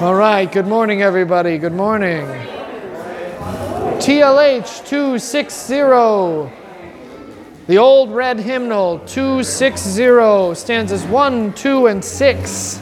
[0.00, 1.56] All right, good morning, everybody.
[1.58, 2.26] Good morning.
[4.00, 5.74] TLH 260.
[7.66, 12.80] The old red hymnal 260 stanzas 1, 2, and 6.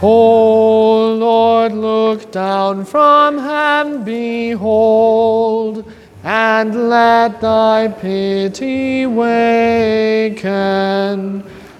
[0.00, 5.90] O Lord, look down from heaven, behold,
[6.24, 10.34] and let thy pity waken.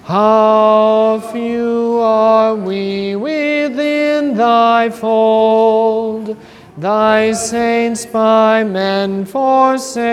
[0.05, 6.37] How few are we within thy fold,
[6.77, 10.05] thy saints by men forsaken.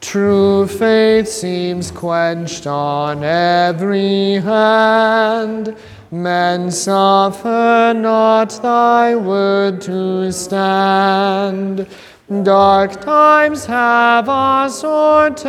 [0.00, 5.76] True faith seems quenched on every hand.
[6.12, 11.86] Men suffer not thy word to stand.
[12.42, 15.42] Dark times have us o'ertaken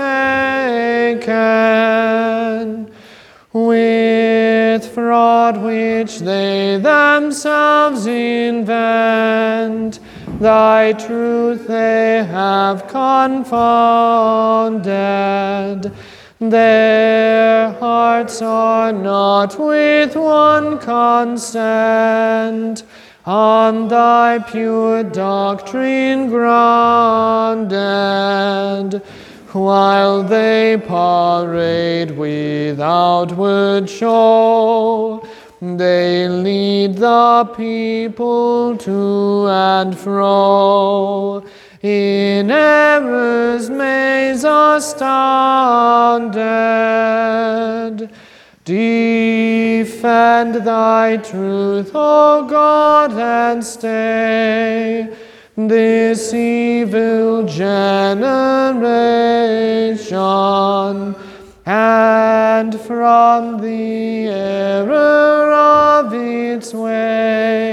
[3.52, 10.00] with fraud which they themselves invent.
[10.40, 13.44] Thy truth they have confounded.
[16.50, 22.84] Their hearts are not with one consent
[23.26, 27.72] on thy pure doctrine grounded,
[29.54, 35.26] while they parade with outward show.
[35.62, 41.42] They lead the people to and fro
[41.84, 45.20] in error's maze astounded.
[48.64, 55.14] Defend thy truth, O God, and stay
[55.58, 57.84] this evil generation,
[61.66, 67.73] and from the error of its way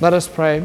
[0.00, 0.64] Let us pray.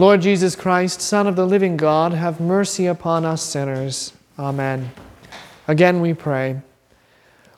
[0.00, 4.14] Lord Jesus Christ, Son of the living God, have mercy upon us sinners.
[4.38, 4.92] Amen.
[5.68, 6.62] Again we pray.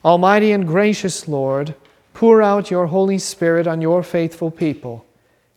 [0.05, 1.77] Almighty and gracious Lord,
[2.15, 5.07] pour out your Holy Spirit on your faithful people.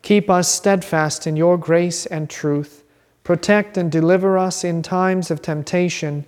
[0.03, 2.83] Keep us steadfast in your grace and truth.
[3.23, 6.23] Protect and deliver us in times of temptation.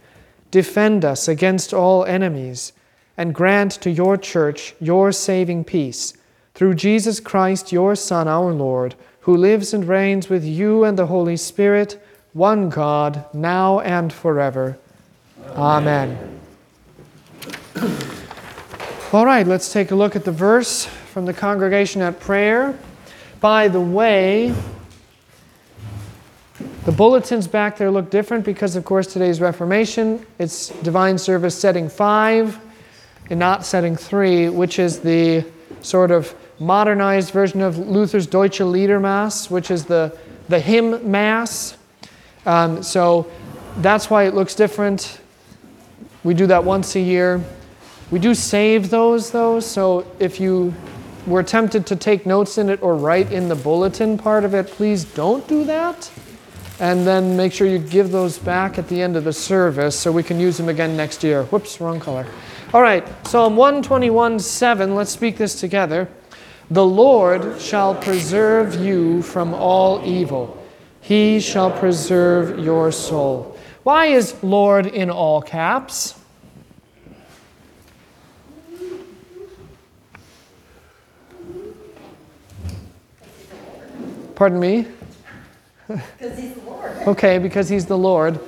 [0.49, 2.73] Defend us against all enemies.
[3.15, 6.15] And grant to your church your saving peace.
[6.55, 8.95] Through Jesus Christ, your Son, our Lord,
[9.27, 12.01] who lives and reigns with you and the Holy Spirit,
[12.31, 14.77] one God, now and forever.
[15.49, 16.39] Amen.
[17.75, 17.99] Amen.
[19.11, 22.79] All right, let's take a look at the verse from the congregation at prayer.
[23.41, 24.55] By the way,
[26.85, 31.89] the bulletins back there look different because, of course, today's Reformation, it's Divine Service setting
[31.89, 32.57] five
[33.29, 35.43] and not setting three, which is the
[35.81, 40.17] sort of modernized version of Luther's Deutsche Liedermass, which is the,
[40.49, 41.77] the hymn mass.
[42.45, 43.29] Um, so
[43.77, 45.19] that's why it looks different.
[46.23, 47.43] We do that once a year.
[48.09, 50.73] We do save those though, so if you
[51.25, 54.67] were tempted to take notes in it or write in the bulletin part of it,
[54.67, 56.09] please don't do that.
[56.79, 60.11] And then make sure you give those back at the end of the service so
[60.11, 61.43] we can use them again next year.
[61.45, 62.25] Whoops, wrong color.
[62.73, 66.07] All right, Psalm 121 7, let's speak this together.
[66.69, 70.61] The Lord shall preserve you from all evil,
[71.01, 73.57] He shall preserve your soul.
[73.83, 76.13] Why is Lord in all caps?
[84.35, 84.85] Pardon me?
[85.87, 86.91] Because he's the Lord.
[87.07, 88.39] Okay, because he's the Lord.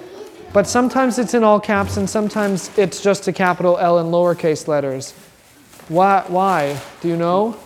[0.54, 4.68] But sometimes it's in all caps and sometimes it's just a capital L in lowercase
[4.68, 5.14] letters.
[5.88, 6.26] Why?
[6.28, 6.80] Why?
[7.02, 7.58] Do you know?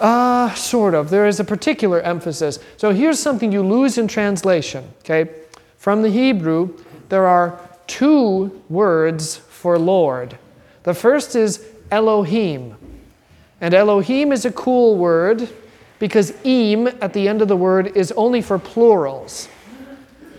[0.00, 1.10] Uh, sort of.
[1.10, 2.58] There is a particular emphasis.
[2.78, 5.28] So here's something you lose in translation, okay?
[5.76, 6.74] From the Hebrew,
[7.10, 10.38] there are two words for Lord.
[10.84, 12.76] The first is Elohim.
[13.60, 15.48] And Elohim is a cool word
[15.98, 19.48] because im at the end of the word is only for plurals.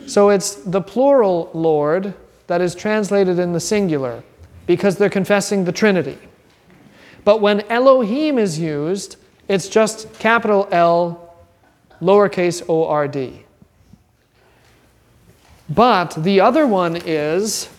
[0.07, 2.15] So it's the plural Lord
[2.47, 4.23] that is translated in the singular
[4.65, 6.17] because they're confessing the Trinity.
[7.23, 11.35] But when Elohim is used, it's just capital L,
[12.01, 13.44] lowercase o r d.
[15.69, 17.69] But the other one is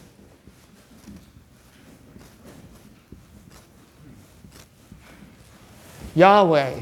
[6.15, 6.81] Yahweh.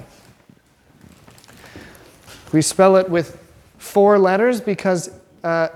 [2.52, 3.40] We spell it with
[3.78, 5.10] four letters because
[5.44, 5.68] uh,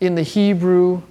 [0.00, 1.02] in the Hebrew,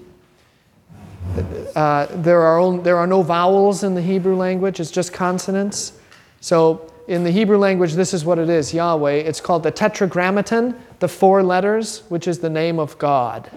[1.75, 5.93] uh, there, are only, there are no vowels in the Hebrew language, it's just consonants.
[6.41, 9.13] So in the Hebrew language, this is what it is Yahweh.
[9.13, 13.49] It's called the Tetragrammaton, the four letters, which is the name of God.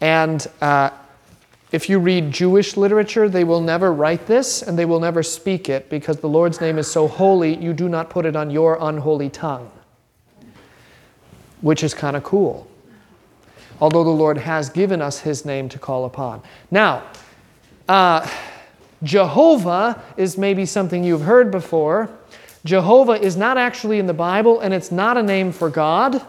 [0.00, 0.90] And uh,
[1.72, 5.68] if you read Jewish literature, they will never write this and they will never speak
[5.68, 8.78] it because the Lord's name is so holy, you do not put it on your
[8.80, 9.70] unholy tongue,
[11.62, 12.68] which is kind of cool.
[13.80, 16.42] Although the Lord has given us his name to call upon.
[16.70, 17.04] Now,
[17.88, 18.28] uh,
[19.02, 22.08] Jehovah is maybe something you've heard before.
[22.64, 26.22] Jehovah is not actually in the Bible and it's not a name for God.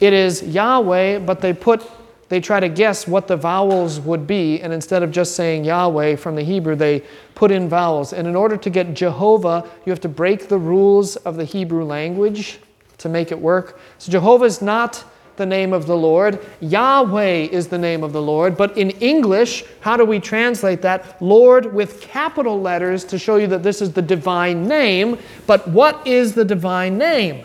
[0.00, 1.88] It is Yahweh, but they put
[2.28, 6.16] they try to guess what the vowels would be, and instead of just saying Yahweh
[6.16, 7.02] from the Hebrew, they
[7.34, 8.12] put in vowels.
[8.12, 11.84] And in order to get Jehovah, you have to break the rules of the Hebrew
[11.84, 12.58] language
[12.98, 13.78] to make it work.
[13.98, 15.04] So Jehovah is not
[15.36, 16.44] the name of the Lord.
[16.60, 18.56] Yahweh is the name of the Lord.
[18.56, 21.20] But in English, how do we translate that?
[21.22, 25.18] Lord with capital letters to show you that this is the divine name.
[25.46, 27.44] But what is the divine name?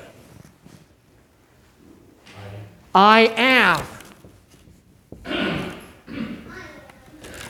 [2.94, 3.86] I am.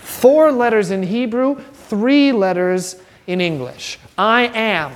[0.02, 3.98] Four letters in Hebrew, three letters in English.
[4.18, 4.92] I am.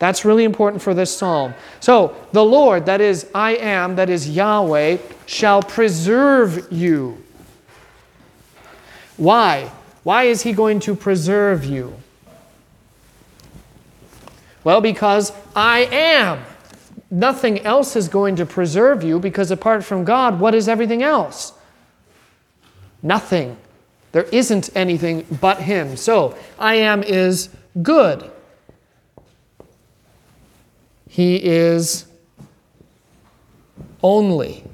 [0.00, 1.52] That's really important for this psalm.
[1.78, 7.22] So, the Lord, that is I am, that is Yahweh, shall preserve you.
[9.18, 9.70] Why?
[10.02, 11.94] Why is he going to preserve you?
[14.64, 16.40] Well, because I am.
[17.10, 21.52] Nothing else is going to preserve you because apart from God, what is everything else?
[23.02, 23.58] Nothing.
[24.12, 25.98] There isn't anything but Him.
[25.98, 27.50] So, I am is
[27.82, 28.30] good.
[31.20, 32.06] He is
[34.02, 34.64] only.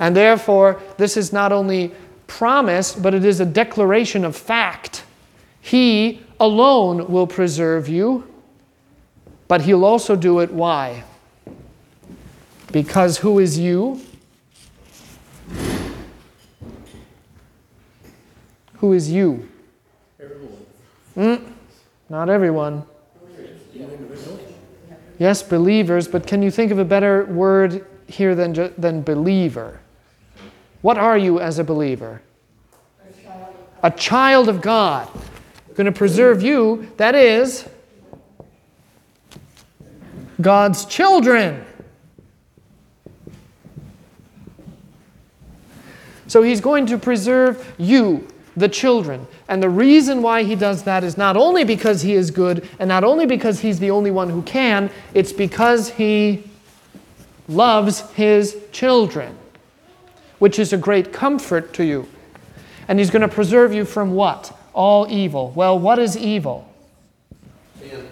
[0.00, 1.92] And therefore, this is not only
[2.26, 5.04] promise, but it is a declaration of fact.
[5.60, 8.26] He alone will preserve you,
[9.46, 10.50] but He'll also do it.
[10.52, 11.04] Why?
[12.72, 14.00] Because who is you?
[18.78, 19.48] Who is you?
[21.16, 21.40] Mm,
[22.08, 22.82] not everyone.
[25.18, 29.80] Yes, believers, but can you think of a better word here than, than believer?
[30.82, 32.20] What are you as a believer?
[33.82, 35.08] A child of God.
[35.74, 37.68] Going to preserve you, that is,
[40.40, 41.64] God's children.
[46.26, 48.26] So he's going to preserve you,
[48.56, 49.26] the children.
[49.48, 52.88] And the reason why he does that is not only because he is good and
[52.88, 56.42] not only because he's the only one who can, it's because he
[57.48, 59.36] loves his children,
[60.40, 62.08] which is a great comfort to you.
[62.88, 64.56] And he's going to preserve you from what?
[64.72, 65.52] All evil.
[65.54, 66.68] Well, what is evil?
[67.80, 68.08] Sin.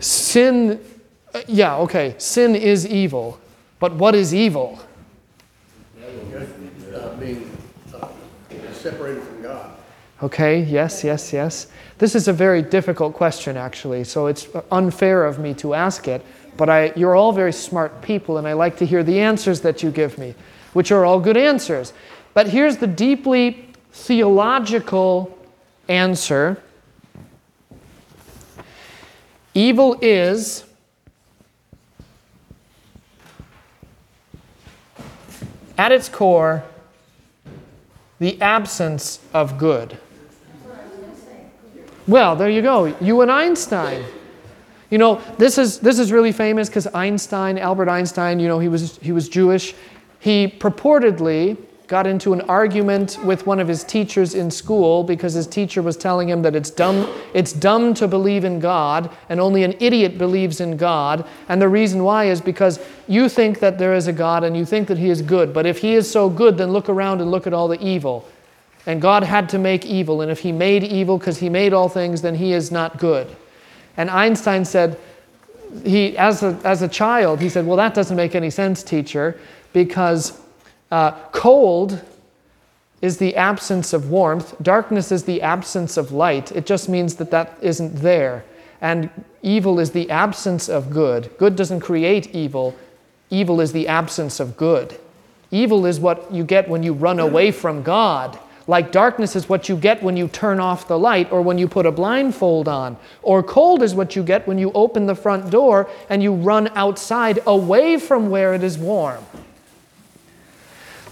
[0.00, 0.80] Sin,
[1.34, 2.14] uh, yeah, okay.
[2.18, 3.38] Sin is evil.
[3.78, 4.78] But what is evil?
[6.94, 7.50] Uh, being
[7.94, 8.08] uh,
[8.72, 9.33] separated.
[10.24, 11.66] Okay, yes, yes, yes.
[11.98, 16.24] This is a very difficult question, actually, so it's unfair of me to ask it.
[16.56, 19.82] But I, you're all very smart people, and I like to hear the answers that
[19.82, 20.34] you give me,
[20.72, 21.92] which are all good answers.
[22.32, 25.38] But here's the deeply theological
[25.88, 26.62] answer
[29.52, 30.64] Evil is
[35.76, 36.64] at its core
[38.18, 39.98] the absence of good.
[42.06, 42.94] Well, there you go.
[43.00, 44.04] You and Einstein.
[44.90, 48.68] You know, this is, this is really famous because Einstein, Albert Einstein, you know, he
[48.68, 49.74] was, he was Jewish.
[50.20, 51.56] He purportedly
[51.86, 55.96] got into an argument with one of his teachers in school because his teacher was
[55.96, 60.16] telling him that it's dumb, it's dumb to believe in God and only an idiot
[60.16, 61.26] believes in God.
[61.48, 64.64] And the reason why is because you think that there is a God and you
[64.64, 65.52] think that he is good.
[65.52, 68.26] But if he is so good, then look around and look at all the evil.
[68.86, 70.20] And God had to make evil.
[70.20, 73.34] And if he made evil because he made all things, then he is not good.
[73.96, 74.98] And Einstein said,
[75.82, 79.38] he, as a, as a child, he said, Well, that doesn't make any sense, teacher,
[79.72, 80.40] because
[80.90, 82.00] uh, cold
[83.02, 86.52] is the absence of warmth, darkness is the absence of light.
[86.52, 88.44] It just means that that isn't there.
[88.80, 89.10] And
[89.42, 91.30] evil is the absence of good.
[91.38, 92.74] Good doesn't create evil,
[93.30, 94.98] evil is the absence of good.
[95.50, 98.38] Evil is what you get when you run away from God.
[98.66, 101.68] Like darkness is what you get when you turn off the light or when you
[101.68, 102.96] put a blindfold on.
[103.22, 106.68] Or cold is what you get when you open the front door and you run
[106.74, 109.22] outside away from where it is warm.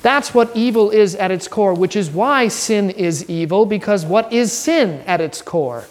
[0.01, 4.33] That's what evil is at its core, which is why sin is evil, because what
[4.33, 5.85] is sin at its core?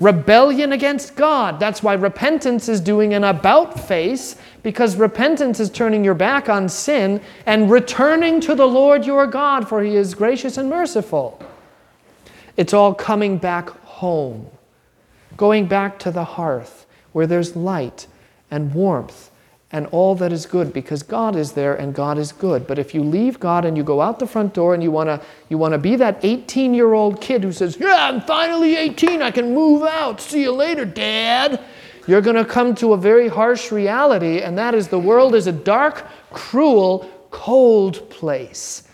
[0.00, 1.60] Rebellion against God.
[1.60, 6.68] That's why repentance is doing an about face, because repentance is turning your back on
[6.68, 11.40] sin and returning to the Lord your God, for he is gracious and merciful.
[12.56, 14.46] It's all coming back home,
[15.36, 18.06] going back to the hearth where there's light
[18.50, 19.30] and warmth
[19.72, 22.66] and all that is good because God is there and God is good.
[22.66, 25.08] But if you leave God and you go out the front door and you want
[25.08, 29.22] to you want to be that 18-year-old kid who says, "Yeah, I'm finally 18.
[29.22, 30.20] I can move out.
[30.20, 31.58] See you later, dad."
[32.06, 35.46] You're going to come to a very harsh reality and that is the world is
[35.46, 38.88] a dark, cruel, cold place.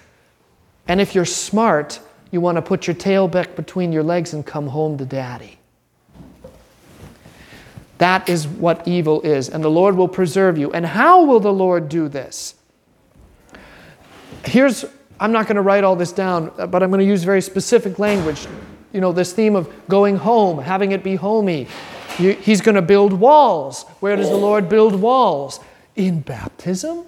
[0.87, 2.01] And if you're smart,
[2.31, 5.59] you want to put your tail back between your legs and come home to daddy.
[7.99, 10.73] That is what evil is, and the Lord will preserve you.
[10.73, 12.55] And how will the Lord do this?
[14.45, 14.85] Here's,
[15.19, 17.99] I'm not going to write all this down, but I'm going to use very specific
[17.99, 18.47] language.
[18.93, 21.67] You know, this theme of going home, having it be homey.
[22.19, 23.85] He's going to build walls.
[24.01, 25.61] Where does the Lord build walls?
[25.97, 27.07] In baptism.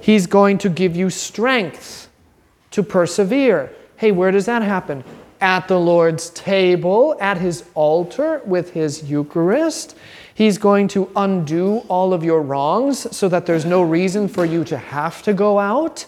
[0.00, 2.08] He's going to give you strength
[2.72, 3.72] to persevere.
[3.96, 5.04] Hey, where does that happen?
[5.40, 9.96] at the Lord's table, at his altar with his Eucharist.
[10.34, 14.64] He's going to undo all of your wrongs so that there's no reason for you
[14.64, 16.06] to have to go out.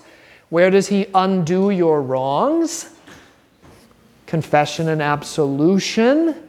[0.50, 2.90] Where does he undo your wrongs?
[4.26, 6.47] Confession and absolution.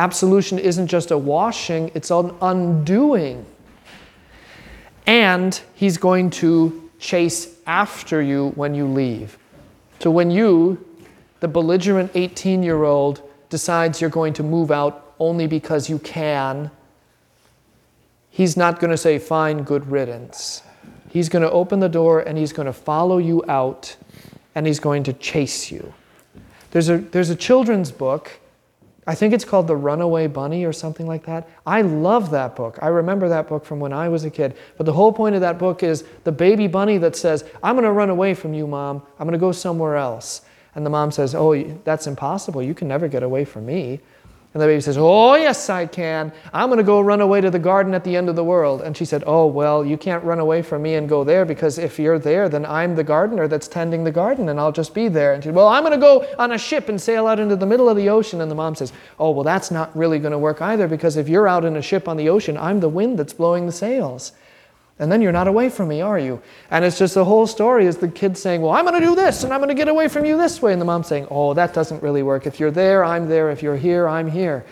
[0.00, 3.44] Absolution isn't just a washing, it's an undoing.
[5.06, 9.36] And he's going to chase after you when you leave.
[9.98, 10.82] So when you
[11.40, 16.70] the belligerent 18 year old decides you're going to move out only because you can,
[18.30, 20.62] he's not going to say, Fine, good riddance.
[21.10, 23.96] He's going to open the door and he's going to follow you out
[24.54, 25.92] and he's going to chase you.
[26.70, 28.40] There's a, there's a children's book.
[29.06, 31.48] I think it's called The Runaway Bunny or something like that.
[31.66, 32.78] I love that book.
[32.82, 34.56] I remember that book from when I was a kid.
[34.76, 37.84] But the whole point of that book is the baby bunny that says, I'm going
[37.84, 39.02] to run away from you, mom.
[39.18, 40.42] I'm going to go somewhere else.
[40.74, 42.62] And the mom says, Oh, that's impossible.
[42.62, 44.00] You can never get away from me.
[44.52, 46.32] And the baby says, Oh, yes, I can.
[46.52, 48.82] I'm going to go run away to the garden at the end of the world.
[48.82, 51.78] And she said, Oh, well, you can't run away from me and go there because
[51.78, 55.06] if you're there, then I'm the gardener that's tending the garden and I'll just be
[55.06, 55.34] there.
[55.34, 57.54] And she said, Well, I'm going to go on a ship and sail out into
[57.54, 58.40] the middle of the ocean.
[58.40, 61.28] And the mom says, Oh, well, that's not really going to work either because if
[61.28, 64.32] you're out in a ship on the ocean, I'm the wind that's blowing the sails.
[65.00, 66.42] And then you're not away from me, are you?
[66.70, 69.16] And it's just the whole story is the kid saying, Well, I'm going to do
[69.16, 70.72] this and I'm going to get away from you this way.
[70.72, 72.46] And the mom saying, Oh, that doesn't really work.
[72.46, 73.50] If you're there, I'm there.
[73.50, 74.62] If you're here, I'm here.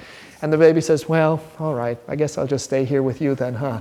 [0.43, 3.35] And the baby says, Well, all right, I guess I'll just stay here with you
[3.35, 3.81] then, huh?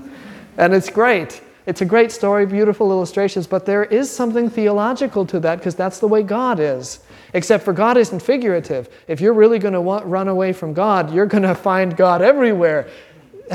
[0.58, 1.42] And it's great.
[1.68, 6.00] It's a great story, beautiful illustrations, but there is something theological to that because that's
[6.00, 7.02] the way God is.
[7.34, 8.88] Except for God isn't figurative.
[9.10, 12.88] If you're really going to run away from God, you're going to find God everywhere.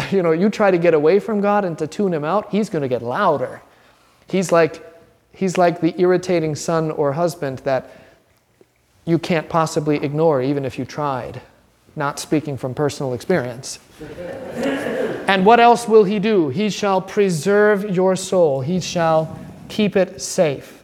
[0.11, 2.71] you know, you try to get away from God and to tune him out, he's
[2.71, 3.63] going to get louder.
[4.29, 4.85] He's like,
[5.33, 7.91] he's like the irritating son or husband that
[9.05, 11.41] you can't possibly ignore even if you tried.
[11.95, 13.79] Not speaking from personal experience.
[14.01, 16.49] and what else will he do?
[16.49, 20.83] He shall preserve your soul, he shall keep it safe.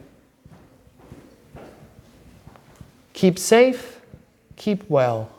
[3.13, 3.99] Keep safe,
[4.55, 5.29] keep well.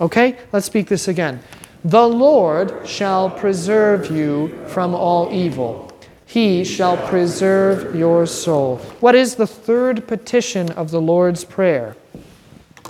[0.00, 1.40] Okay, let's speak this again.
[1.84, 5.92] The Lord shall preserve you from all evil.
[6.26, 8.76] He shall preserve your soul.
[9.00, 11.96] What is the third petition of the Lord's Prayer?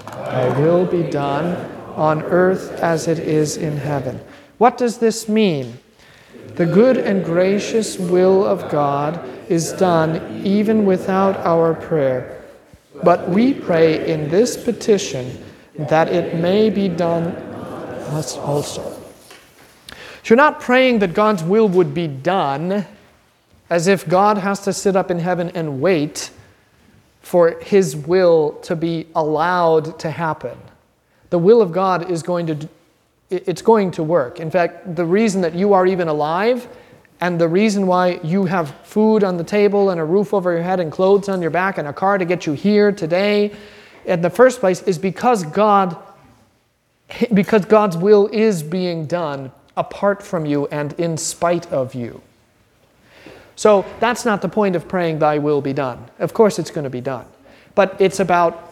[0.06, 1.56] Thy will be done
[1.96, 4.20] on earth as it is in heaven.
[4.58, 5.78] What does this mean?
[6.54, 12.44] The good and gracious will of God is done even without our prayer.
[13.02, 15.42] But we pray in this petition
[15.78, 17.26] that it may be done
[18.12, 18.82] us also.
[19.92, 22.86] So you're not praying that God's will would be done
[23.68, 26.30] as if God has to sit up in heaven and wait
[27.22, 30.58] for his will to be allowed to happen.
[31.30, 32.68] The will of God is going to
[33.30, 34.40] it's going to work.
[34.40, 36.68] In fact, the reason that you are even alive
[37.20, 40.62] And the reason why you have food on the table and a roof over your
[40.62, 43.52] head and clothes on your back and a car to get you here today
[44.04, 45.96] in the first place is because God
[47.34, 52.20] because God's will is being done apart from you and in spite of you.
[53.56, 56.08] So that's not the point of praying thy will be done.
[56.18, 57.26] Of course it's going to be done.
[57.74, 58.68] But it's about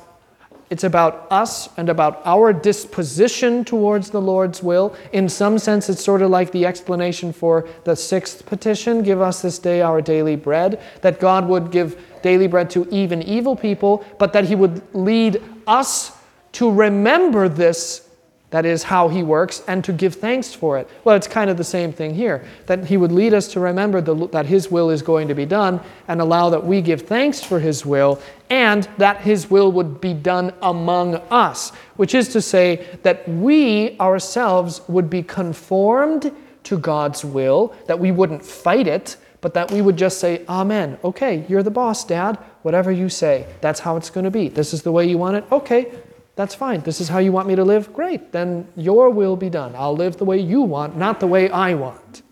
[0.71, 4.95] it's about us and about our disposition towards the Lord's will.
[5.13, 9.41] In some sense, it's sort of like the explanation for the sixth petition give us
[9.41, 10.79] this day our daily bread.
[11.01, 15.43] That God would give daily bread to even evil people, but that He would lead
[15.67, 16.13] us
[16.53, 18.09] to remember this
[18.51, 20.89] that is how he works, and to give thanks for it.
[21.05, 24.01] Well, it's kind of the same thing here that he would lead us to remember
[24.01, 27.43] the, that his will is going to be done and allow that we give thanks
[27.43, 32.41] for his will, and that his will would be done among us, which is to
[32.41, 36.33] say that we ourselves would be conformed
[36.65, 40.99] to God's will, that we wouldn't fight it, but that we would just say, Amen.
[41.05, 42.37] Okay, you're the boss, Dad.
[42.63, 44.49] Whatever you say, that's how it's going to be.
[44.49, 45.45] This is the way you want it.
[45.53, 45.93] Okay,
[46.39, 46.83] that's fine.
[46.83, 47.93] This is how you want me to live?
[47.93, 48.31] Great.
[48.31, 49.75] Then your will be done.
[49.77, 52.23] I'll live the way you want, not the way I want.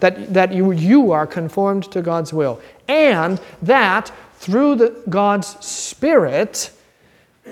[0.00, 2.60] That, that you, you are conformed to God's will.
[2.88, 6.72] And that through the, God's Spirit,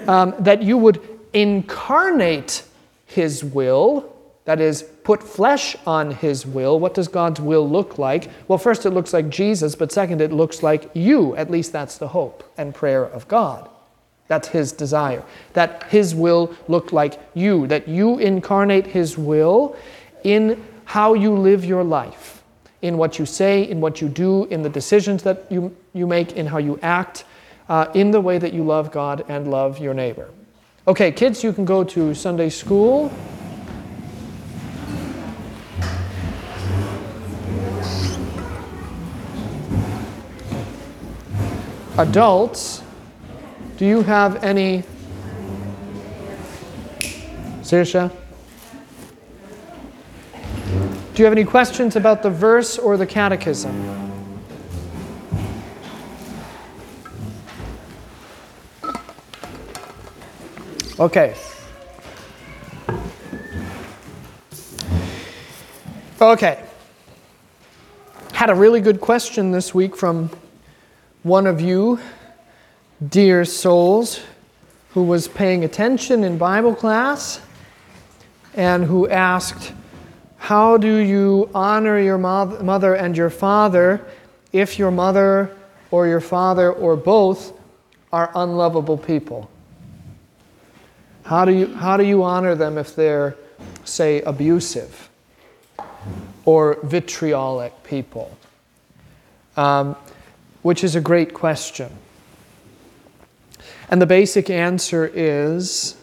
[0.09, 1.00] um, that you would
[1.33, 2.65] incarnate
[3.07, 6.78] His will, that is, put flesh on His will.
[6.78, 8.30] What does God's will look like?
[8.49, 11.37] Well, first, it looks like Jesus, but second, it looks like you.
[11.37, 13.69] At least that's the hope and prayer of God.
[14.30, 15.25] That's his desire.
[15.54, 19.75] That his will look like you, that you incarnate his will
[20.23, 22.45] in how you live your life,
[22.80, 26.35] in what you say, in what you do, in the decisions that you, you make,
[26.35, 27.25] in how you act,
[27.69, 30.30] uh, in the way that you love God and love your neighbor.
[30.87, 33.12] Okay, kids, you can go to Sunday school.
[41.99, 42.83] Adults,
[43.77, 44.85] do you have any?
[47.63, 48.11] Sirsha?
[51.15, 54.00] Do you have any questions about the verse or the catechism?
[60.99, 61.35] Okay.
[66.21, 66.63] Okay.
[68.33, 70.31] Had a really good question this week from
[71.23, 72.00] one of you
[73.06, 74.21] dear souls
[74.91, 77.41] who was paying attention in Bible class
[78.54, 79.73] and who asked,
[80.39, 84.04] How do you honor your mother and your father
[84.52, 85.54] if your mother
[85.91, 87.52] or your father or both
[88.13, 89.50] are unlovable people?
[91.25, 93.37] How do you, how do you honor them if they're,
[93.85, 95.11] say, abusive
[96.45, 98.37] or vitriolic people?
[99.56, 99.97] Um,
[100.63, 101.91] which is a great question.
[103.89, 105.97] And the basic answer is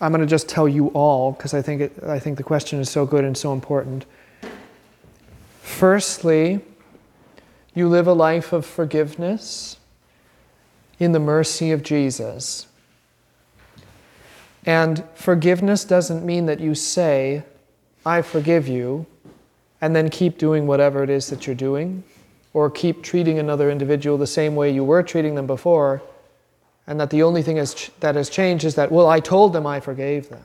[0.00, 2.88] I'm going to just tell you all because I think, I think the question is
[2.88, 4.06] so good and so important.
[5.60, 6.60] Firstly,
[7.74, 9.76] you live a life of forgiveness
[10.98, 12.66] in the mercy of Jesus.
[14.66, 17.44] And forgiveness doesn't mean that you say,
[18.04, 19.06] I forgive you,
[19.80, 22.04] and then keep doing whatever it is that you're doing,
[22.52, 26.02] or keep treating another individual the same way you were treating them before
[26.90, 29.64] and that the only thing is, that has changed is that, well, I told them
[29.64, 30.42] I forgave them.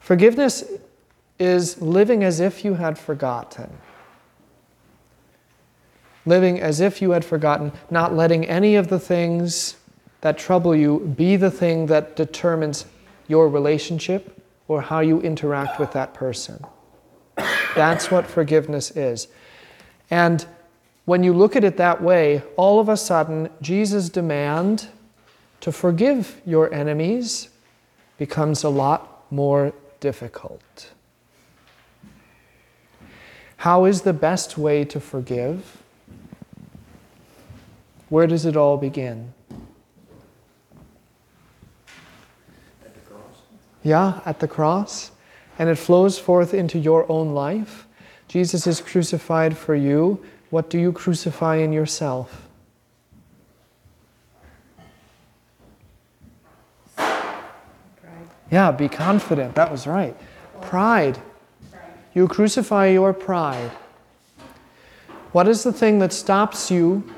[0.00, 0.64] Forgiveness
[1.38, 3.78] is living as if you had forgotten.
[6.26, 9.76] Living as if you had forgotten, not letting any of the things
[10.20, 12.84] that trouble you be the thing that determines
[13.28, 16.64] your relationship or how you interact with that person.
[17.76, 19.28] That's what forgiveness is.
[20.12, 20.44] And
[21.06, 24.88] when you look at it that way, all of a sudden, Jesus' demand
[25.62, 27.48] to forgive your enemies
[28.18, 30.90] becomes a lot more difficult.
[33.56, 35.78] How is the best way to forgive?
[38.10, 39.32] Where does it all begin?
[42.84, 43.36] At the cross.
[43.82, 45.10] Yeah, at the cross.
[45.58, 47.86] And it flows forth into your own life.
[48.32, 52.48] Jesus is crucified for you what do you crucify in yourself?
[56.96, 57.44] Pride.
[58.50, 59.54] Yeah, be confident.
[59.54, 60.16] That was right.
[60.62, 61.18] Pride.
[62.14, 63.70] You crucify your pride.
[65.32, 67.10] What is the thing that stops you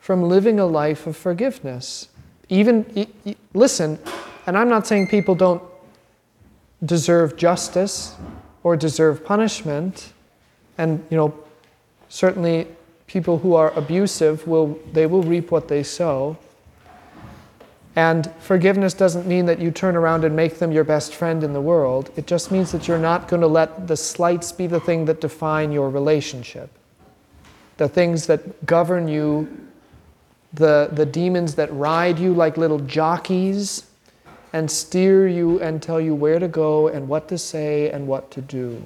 [0.00, 2.10] from living a life of forgiveness?
[2.50, 3.06] Even,
[3.54, 3.98] listen,
[4.46, 5.62] and I'm not saying people don't
[6.84, 8.14] deserve justice
[8.62, 10.12] or deserve punishment.
[10.78, 11.34] And, you know,
[12.08, 12.68] certainly
[13.06, 16.36] people who are abusive will they will reap what they sow.
[17.96, 21.54] And forgiveness doesn't mean that you turn around and make them your best friend in
[21.54, 22.10] the world.
[22.14, 25.22] It just means that you're not going to let the slights be the thing that
[25.22, 26.68] define your relationship.
[27.78, 29.48] The things that govern you,
[30.52, 33.86] the, the demons that ride you like little jockeys
[34.52, 38.30] and steer you and tell you where to go and what to say and what
[38.32, 38.82] to do.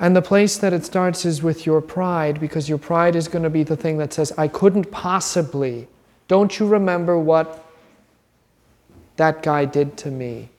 [0.00, 3.42] And the place that it starts is with your pride, because your pride is going
[3.42, 5.88] to be the thing that says, I couldn't possibly.
[6.28, 7.64] Don't you remember what
[9.16, 10.50] that guy did to me?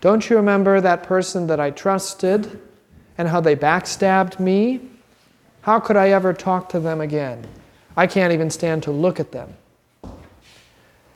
[0.00, 2.60] Don't you remember that person that I trusted
[3.16, 4.80] and how they backstabbed me?
[5.62, 7.46] How could I ever talk to them again?
[7.96, 9.54] I can't even stand to look at them.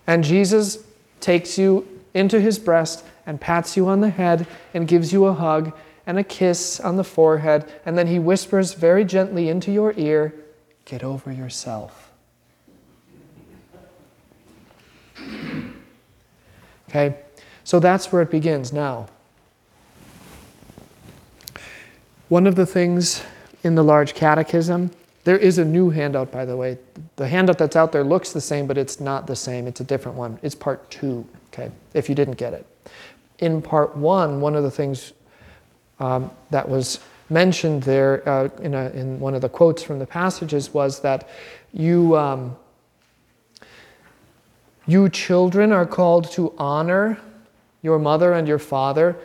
[0.07, 0.85] And Jesus
[1.21, 5.33] takes you into his breast and pats you on the head and gives you a
[5.33, 5.73] hug
[6.07, 10.35] and a kiss on the forehead, and then he whispers very gently into your ear,
[10.85, 12.13] Get over yourself.
[16.89, 17.17] Okay,
[17.65, 19.09] so that's where it begins now.
[22.29, 23.23] One of the things
[23.63, 24.91] in the large catechism,
[25.25, 26.79] there is a new handout, by the way.
[27.17, 29.67] The handout that's out there looks the same, but it's not the same.
[29.67, 30.39] It's a different one.
[30.43, 32.67] It's part two, okay, if you didn't get it.
[33.39, 35.15] In part one, one of the things
[36.01, 40.07] um, that was mentioned there uh, in, a, in, one of the quotes from the
[40.07, 41.29] passages was that
[41.73, 42.57] you, um,
[44.87, 47.19] you children are called to honor
[47.83, 49.17] your mother and your father,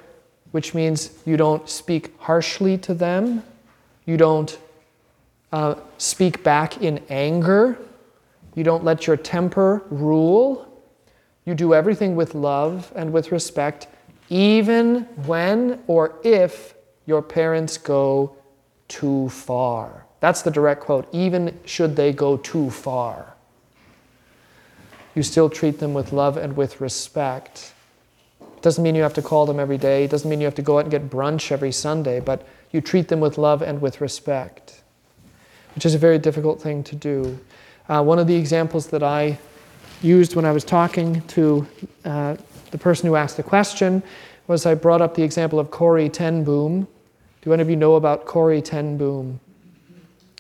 [0.52, 3.44] which means you don't speak harshly to them,
[4.06, 4.58] you don't
[5.52, 7.78] uh, speak back in anger,
[8.56, 10.66] you don't let your temper rule,
[11.46, 13.88] you do everything with love and with respect
[14.30, 18.36] even when or if your parents go
[18.88, 20.06] too far.
[20.20, 21.08] That's the direct quote.
[21.12, 23.36] Even should they go too far,
[25.16, 27.74] you still treat them with love and with respect.
[28.62, 30.62] Doesn't mean you have to call them every day, It doesn't mean you have to
[30.62, 34.02] go out and get brunch every Sunday, but you treat them with love and with
[34.02, 34.82] respect,
[35.76, 37.40] which is a very difficult thing to do.
[37.88, 39.40] Uh, one of the examples that I
[40.02, 41.68] used when I was talking to
[42.06, 42.36] uh,
[42.72, 44.04] the person who asked the question
[44.48, 46.88] was I brought up the example of Corrie ten Boom.
[47.42, 49.40] Do any of you know about Corrie ten Boom?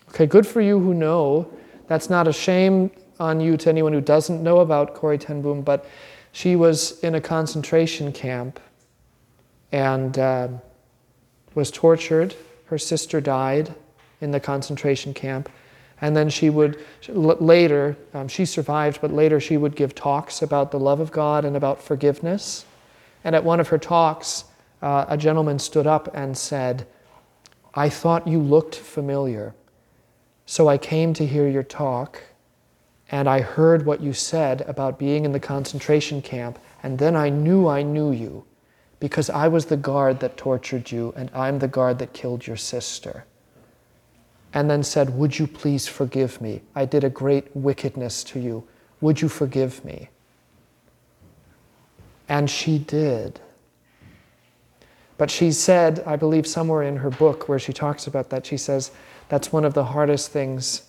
[0.09, 1.51] Okay, good for you who know.
[1.87, 5.61] That's not a shame on you to anyone who doesn't know about Corrie ten Boom,
[5.61, 5.85] but
[6.31, 8.59] she was in a concentration camp
[9.71, 10.47] and uh,
[11.55, 12.35] was tortured.
[12.65, 13.73] Her sister died
[14.21, 15.49] in the concentration camp.
[16.01, 20.71] And then she would, later, um, she survived, but later she would give talks about
[20.71, 22.65] the love of God and about forgiveness.
[23.23, 24.45] And at one of her talks,
[24.81, 26.87] uh, a gentleman stood up and said,
[27.73, 29.53] I thought you looked familiar.
[30.45, 32.23] So I came to hear your talk,
[33.11, 37.29] and I heard what you said about being in the concentration camp, and then I
[37.29, 38.45] knew I knew you
[38.99, 42.57] because I was the guard that tortured you, and I'm the guard that killed your
[42.57, 43.25] sister
[44.53, 46.61] and then said, Would you please forgive me?
[46.75, 48.67] I did a great wickedness to you.
[49.01, 50.09] Would you forgive me?
[52.27, 53.39] And she did.
[55.17, 58.57] But she said, I believe somewhere in her book where she talks about that, she
[58.57, 58.91] says,
[59.27, 60.83] That's one of the hardest things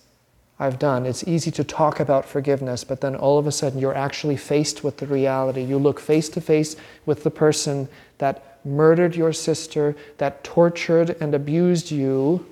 [0.59, 1.05] I've done.
[1.05, 4.83] It's easy to talk about forgiveness, but then all of a sudden you're actually faced
[4.83, 5.63] with the reality.
[5.63, 11.33] You look face to face with the person that murdered your sister, that tortured and
[11.33, 12.45] abused you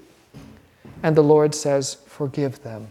[1.03, 2.89] and the Lord says, Forgive them.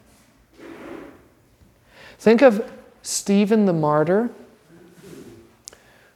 [2.19, 2.71] Think of
[3.03, 4.31] Stephen the martyr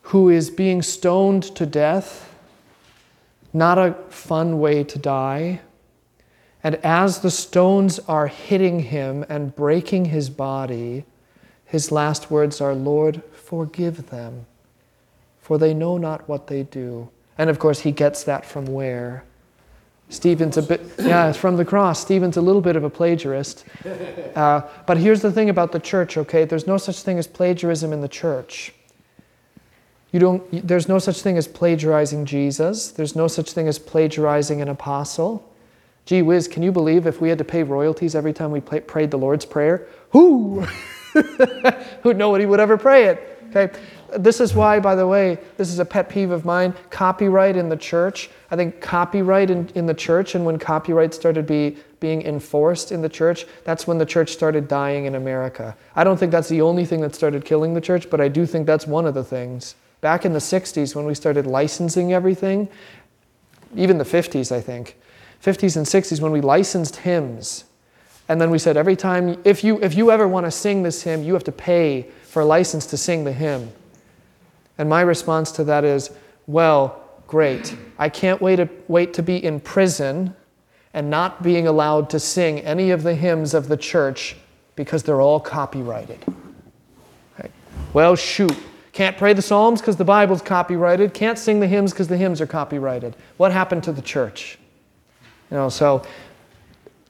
[0.02, 2.34] who is being stoned to death.
[3.52, 5.60] Not a fun way to die.
[6.64, 11.04] And as the stones are hitting him and breaking his body,
[11.64, 14.46] his last words are, Lord, forgive them,
[15.40, 17.08] for they know not what they do.
[17.38, 19.24] And of course, he gets that from where?
[20.12, 22.00] Stephen's a bit, yeah, it's from the cross.
[22.00, 23.64] Stephen's a little bit of a plagiarist.
[24.36, 26.44] Uh, but here's the thing about the church, okay?
[26.44, 28.74] There's no such thing as plagiarism in the church.
[30.12, 32.90] You don't, there's no such thing as plagiarizing Jesus.
[32.90, 35.48] There's no such thing as plagiarizing an apostle.
[36.04, 38.80] Gee whiz, can you believe if we had to pay royalties every time we play,
[38.80, 39.86] prayed the Lord's Prayer?
[40.10, 40.66] Who?
[42.02, 43.38] Who nobody would ever pray it.
[43.48, 43.74] Okay?
[44.16, 47.68] This is why, by the way, this is a pet peeve of mine copyright in
[47.68, 48.30] the church.
[48.50, 53.00] I think copyright in, in the church, and when copyright started be, being enforced in
[53.00, 55.76] the church, that's when the church started dying in America.
[55.94, 58.44] I don't think that's the only thing that started killing the church, but I do
[58.44, 59.76] think that's one of the things.
[60.00, 62.68] Back in the 60s, when we started licensing everything,
[63.76, 64.98] even the 50s, I think,
[65.42, 67.64] 50s and 60s, when we licensed hymns.
[68.28, 71.02] And then we said, every time, if you, if you ever want to sing this
[71.02, 73.70] hymn, you have to pay for a license to sing the hymn.
[74.78, 76.10] And my response to that is,
[76.46, 77.76] well, great.
[77.98, 80.34] I can't wait to, wait to be in prison
[80.94, 84.36] and not being allowed to sing any of the hymns of the church
[84.76, 86.24] because they're all copyrighted.
[87.92, 88.56] Well, shoot.
[88.92, 91.14] Can't pray the Psalms because the Bible's copyrighted.
[91.14, 93.16] Can't sing the hymns because the hymns are copyrighted.
[93.36, 94.58] What happened to the church?
[95.50, 96.02] You know, so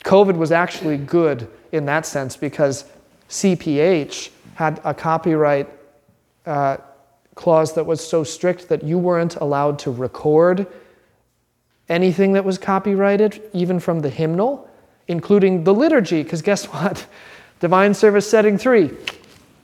[0.04, 2.84] COVID was actually good in that sense because
[3.28, 5.68] CPH had a copyright
[6.46, 6.76] uh,
[7.34, 10.66] clause that was so strict that you weren't allowed to record
[11.88, 14.68] anything that was copyrighted, even from the hymnal,
[15.08, 17.06] including the liturgy, because guess what?
[17.60, 18.90] Divine Service Setting 3.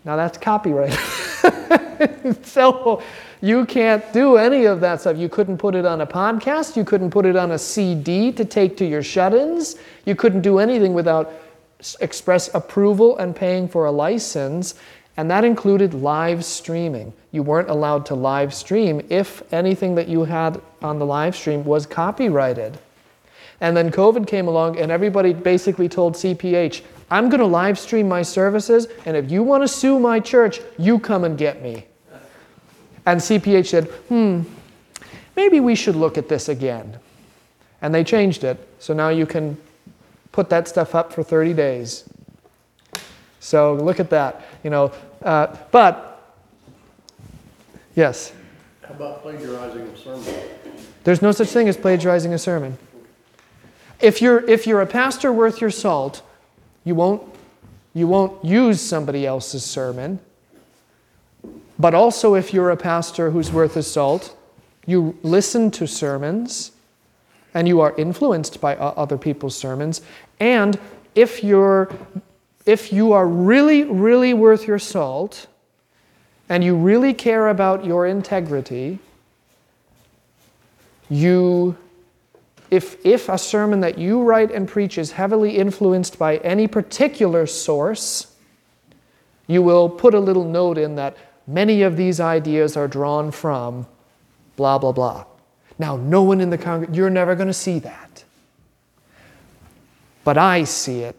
[0.04, 0.98] Now that's copyrighted.
[2.42, 3.02] so
[3.40, 5.16] you can't do any of that stuff.
[5.16, 6.76] You couldn't put it on a podcast.
[6.76, 9.76] You couldn't put it on a CD to take to your shut ins.
[10.04, 11.32] You couldn't do anything without
[12.00, 14.74] express approval and paying for a license.
[15.18, 17.12] And that included live streaming.
[17.32, 21.64] You weren't allowed to live stream if anything that you had on the live stream
[21.64, 22.78] was copyrighted.
[23.60, 28.08] And then COVID came along, and everybody basically told CPH, I'm going to live stream
[28.08, 31.84] my services, and if you want to sue my church, you come and get me.
[33.04, 34.42] And CPH said, hmm,
[35.34, 36.96] maybe we should look at this again.
[37.82, 38.56] And they changed it.
[38.78, 39.56] So now you can
[40.30, 42.04] put that stuff up for 30 days.
[43.40, 44.42] So look at that.
[44.62, 46.22] You know, uh, but
[47.94, 48.32] yes,
[48.82, 50.34] How about plagiarizing a sermon?
[51.04, 52.76] there's no such thing as plagiarizing a sermon.
[54.00, 56.22] If you're if you're a pastor worth your salt,
[56.84, 57.22] you won't
[57.94, 60.20] you won't use somebody else's sermon.
[61.78, 64.36] But also if you're a pastor who's worth his salt,
[64.86, 66.72] you listen to sermons
[67.54, 70.02] and you are influenced by other people's sermons
[70.40, 70.78] and
[71.14, 71.88] if you're
[72.68, 75.46] if you are really really worth your salt
[76.48, 78.98] and you really care about your integrity,
[81.08, 81.76] you
[82.70, 87.46] if, if a sermon that you write and preach is heavily influenced by any particular
[87.46, 88.34] source,
[89.46, 93.86] you will put a little note in that many of these ideas are drawn from
[94.56, 95.24] blah, blah, blah.
[95.78, 98.24] Now, no one in the congregation, you're never going to see that.
[100.24, 101.16] But I see it,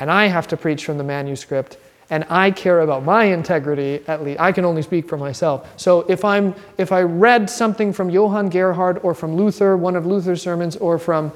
[0.00, 1.76] and I have to preach from the manuscript,
[2.08, 4.40] and I care about my integrity at least.
[4.40, 5.68] I can only speak for myself.
[5.76, 10.06] So if I'm if I read something from Johann Gerhard or from Luther, one of
[10.06, 11.30] Luther's sermons, or from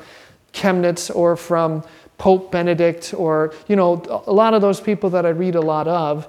[0.52, 1.84] Chemnitz or from
[2.18, 5.86] Pope Benedict, or you know a lot of those people that I read a lot
[5.86, 6.26] of,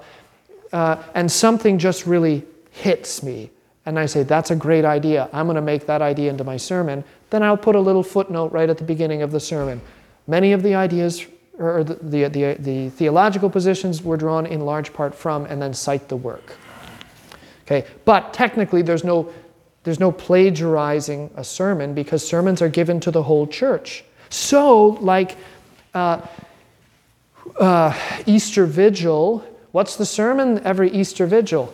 [0.72, 3.50] uh, and something just really hits me,
[3.86, 5.28] and I say that's a great idea.
[5.32, 7.02] I'm going to make that idea into my sermon.
[7.30, 9.80] Then I'll put a little footnote right at the beginning of the sermon.
[10.28, 11.26] Many of the ideas
[11.58, 15.72] or the, the, the, the, theological positions were drawn in large part from and then
[15.72, 16.52] cite the work.
[17.64, 19.32] Okay, but technically there's no,
[19.84, 24.04] there's no plagiarizing a sermon because sermons are given to the whole church.
[24.28, 25.36] So, like
[25.94, 26.20] uh,
[27.58, 31.72] uh, Easter Vigil, what's the sermon every Easter Vigil?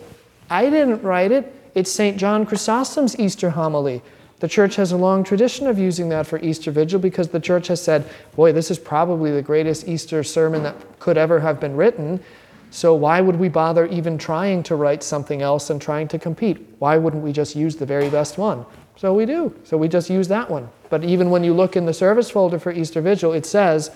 [0.49, 1.53] I didn't write it.
[1.75, 2.17] It's St.
[2.17, 4.01] John Chrysostom's Easter homily.
[4.43, 7.67] The church has a long tradition of using that for Easter Vigil because the church
[7.67, 8.03] has said,
[8.35, 12.21] boy, this is probably the greatest Easter sermon that could ever have been written.
[12.69, 16.57] So why would we bother even trying to write something else and trying to compete?
[16.79, 18.65] Why wouldn't we just use the very best one?
[18.97, 19.55] So we do.
[19.63, 20.67] So we just use that one.
[20.89, 23.91] But even when you look in the service folder for Easter Vigil, it says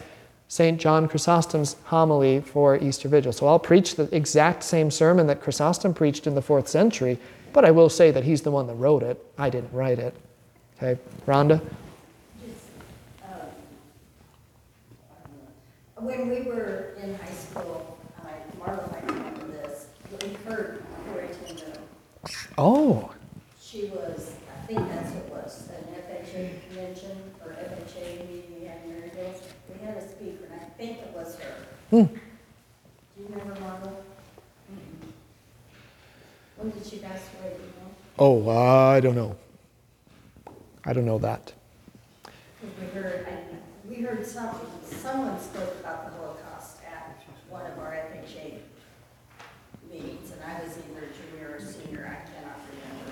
[0.47, 0.79] St.
[0.79, 3.33] John Chrysostom's homily for Easter Vigil.
[3.33, 7.19] So I'll preach the exact same sermon that Chrysostom preached in the fourth century,
[7.51, 9.21] but I will say that he's the one that wrote it.
[9.37, 10.15] I didn't write it.
[10.81, 11.59] Okay, Rhonda?
[15.95, 18.27] When we were in high school, uh,
[18.59, 19.87] Marla might remember this,
[20.21, 21.73] we heard Corey Ten
[22.59, 23.11] Oh,
[23.59, 28.67] She was, I think that's what it was, an FHA convention or FHA meeting we
[28.67, 29.41] had in Maryville.
[29.73, 31.55] We had a speaker, and I think it was her.
[31.89, 32.03] Hmm.
[32.03, 32.19] Do
[33.19, 33.89] you remember Marla?
[34.71, 35.09] Mm-mm.
[36.57, 37.95] When did she pass away, do you know?
[38.19, 39.35] oh, I don't know.
[40.87, 41.51] I don't know that.
[42.63, 47.91] We heard, I, we heard some, someone spoke about the Holocaust at one of our
[47.91, 48.53] FHA
[49.91, 53.11] meetings, and I was either junior or senior, I cannot remember.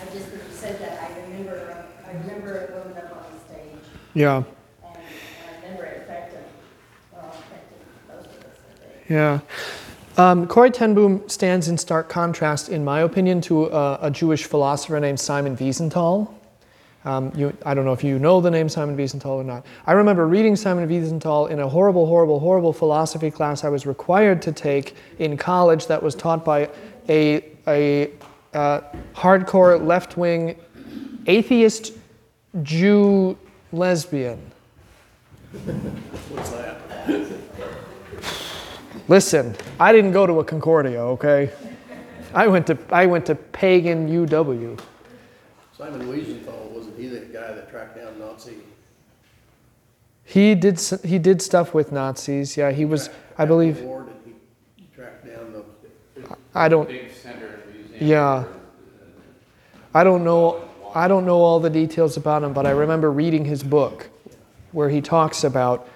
[0.00, 3.54] I just, when you said that, I remember, I remember a woman up on the
[3.54, 4.46] stage, Yeah, and,
[4.84, 6.44] and I remember it affected,
[7.12, 9.10] well, affected most of us, I think.
[9.10, 9.40] yeah.
[10.16, 14.44] Um, Corrie ten Boom stands in stark contrast, in my opinion, to a, a Jewish
[14.44, 16.32] philosopher named Simon Wiesenthal.
[17.06, 19.64] Um, you, I don't know if you know the name Simon Wiesenthal or not.
[19.86, 24.42] I remember reading Simon Wiesenthal in a horrible, horrible, horrible philosophy class I was required
[24.42, 26.68] to take in college that was taught by
[27.08, 28.10] a, a
[28.54, 28.80] uh,
[29.14, 30.56] hardcore left wing
[31.28, 31.92] atheist
[32.64, 33.38] Jew
[33.70, 34.40] lesbian.
[35.52, 36.80] What's that?
[39.06, 41.52] Listen, I didn't go to a Concordia, okay?
[42.34, 44.80] I went to, I went to pagan UW.
[45.76, 46.65] Simon Wiesenthal,
[46.96, 48.56] he the guy that tracked down Nazi?
[50.24, 52.56] He did, he did stuff with Nazis.
[52.56, 54.34] Yeah, he was, I believe, War, did
[54.76, 58.10] he track down the, I don't, Big center museum.
[58.10, 58.26] Yeah.
[58.26, 58.44] Uh,
[59.94, 63.44] I don't know, I don't know all the details about him, but I remember reading
[63.44, 64.10] his book
[64.72, 65.88] where he talks about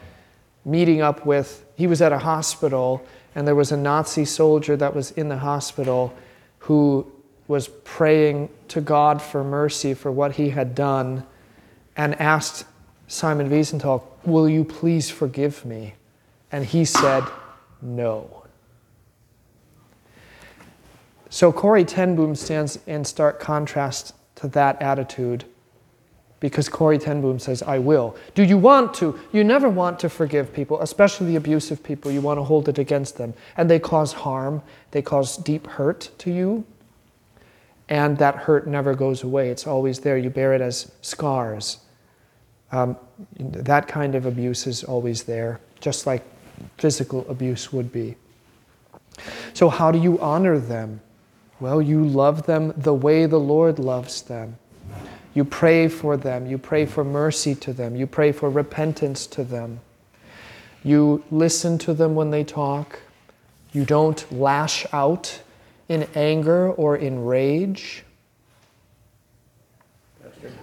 [0.65, 4.95] meeting up with, he was at a hospital and there was a Nazi soldier that
[4.95, 6.15] was in the hospital
[6.61, 7.11] who
[7.51, 11.27] was praying to God for mercy for what he had done
[11.97, 12.65] and asked
[13.09, 15.95] Simon Wiesenthal, Will you please forgive me?
[16.53, 17.25] And he said,
[17.83, 18.45] No.
[21.29, 25.45] So Corrie ten Boom stands in stark contrast to that attitude
[26.39, 28.17] because Corrie ten Boom says, I will.
[28.37, 29.19] Do you want to?
[29.33, 32.13] You never want to forgive people, especially the abusive people.
[32.13, 33.35] You want to hold it against them.
[33.57, 36.65] And they cause harm, they cause deep hurt to you.
[37.91, 40.17] And that hurt never goes away, it's always there.
[40.17, 41.79] You bear it as scars.
[42.73, 42.97] Um,
[43.39, 46.23] that kind of abuse is always there, just like
[46.79, 48.15] physical abuse would be.
[49.55, 51.01] So, how do you honor them?
[51.59, 54.57] Well, you love them the way the Lord loves them.
[55.35, 56.47] You pray for them.
[56.47, 57.97] You pray for mercy to them.
[57.97, 59.81] You pray for repentance to them.
[60.83, 63.01] You listen to them when they talk.
[63.73, 65.43] You don't lash out
[65.91, 68.05] in anger or in rage.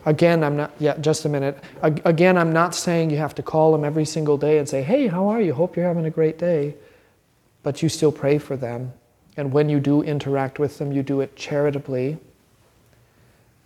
[0.06, 1.62] Again, I'm not, yeah, just a minute.
[1.84, 5.08] Again, I'm not saying you have to call them every single day and say, hey,
[5.08, 5.54] how are you?
[5.54, 6.76] Hope you're having a great day.
[7.62, 8.94] But you still pray for them.
[9.36, 12.18] And when you do interact with them, you do it charitably.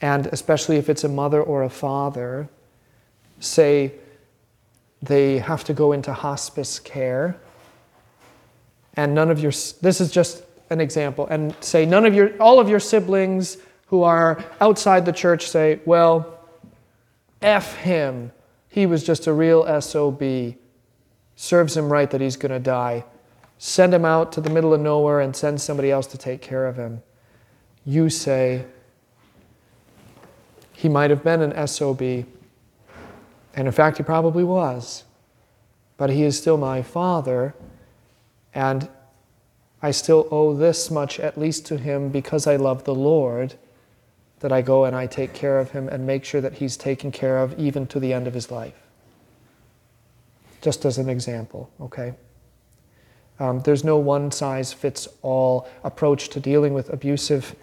[0.02, 2.50] And especially if it's a mother or a father,
[3.40, 3.94] say
[5.04, 7.38] they have to go into hospice care,
[8.96, 12.60] and none of your, this is just an example, and say none of your, all
[12.60, 13.58] of your siblings
[13.88, 16.40] who are outside the church say, well,
[17.42, 18.32] F him.
[18.70, 20.56] He was just a real SOB.
[21.36, 23.04] Serves him right that he's going to die.
[23.58, 26.66] Send him out to the middle of nowhere and send somebody else to take care
[26.66, 27.04] of him.
[27.86, 28.66] You say,
[30.72, 32.02] he might have been an SOB.
[32.02, 35.04] And in fact, he probably was.
[35.98, 37.54] But he is still my father.
[38.54, 38.88] And
[39.84, 43.56] I still owe this much, at least to him, because I love the Lord,
[44.42, 47.12] that I go and I take care of him and make sure that he's taken
[47.12, 48.76] care of even to the end of his life.
[50.62, 52.14] Just as an example, okay?
[53.40, 57.56] Um, there's no one size fits all approach to dealing with abusive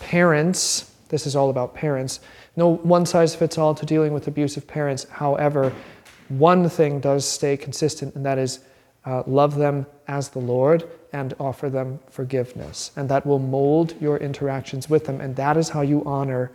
[0.00, 0.92] parents.
[1.08, 2.18] This is all about parents.
[2.56, 5.06] No one size fits all to dealing with abusive parents.
[5.10, 5.72] However,
[6.28, 8.60] one thing does stay consistent, and that is
[9.04, 12.90] uh, love them as the Lord and offer them forgiveness.
[12.94, 15.18] And that will mold your interactions with them.
[15.20, 16.52] And that is how you honor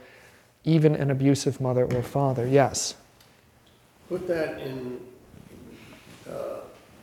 [0.63, 2.45] even an abusive mother or father.
[2.45, 2.95] Yes.
[4.07, 4.99] put that in,
[6.29, 6.59] uh,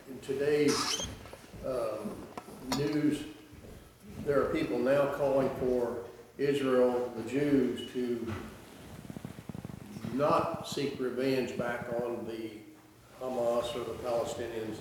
[0.09, 1.03] in today's,
[1.65, 2.15] um,
[2.77, 3.23] news.
[4.25, 5.97] There are people now calling for
[6.37, 8.33] Israel, the Jews, to
[10.13, 12.51] not seek revenge back on the
[13.21, 14.77] Hamas or the Palestinians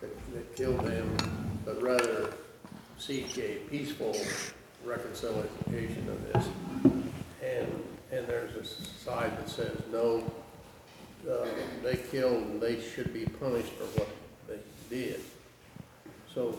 [0.00, 2.32] that, that killed them, but rather
[2.98, 4.16] seek a peaceful
[4.84, 6.46] reconciliation of this.
[7.42, 10.30] And, and there's a side that says, no,
[11.30, 11.46] uh,
[11.82, 14.08] they killed and they should be punished for what
[14.48, 14.58] they
[14.90, 15.20] did.
[16.34, 16.58] So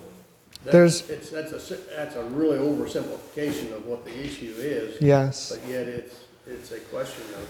[0.63, 5.01] There's- it's, that's a, si- that's a really oversimplification of what the issue is.
[5.01, 5.51] Yes.
[5.51, 6.15] But yet it's,
[6.47, 7.47] it's a question of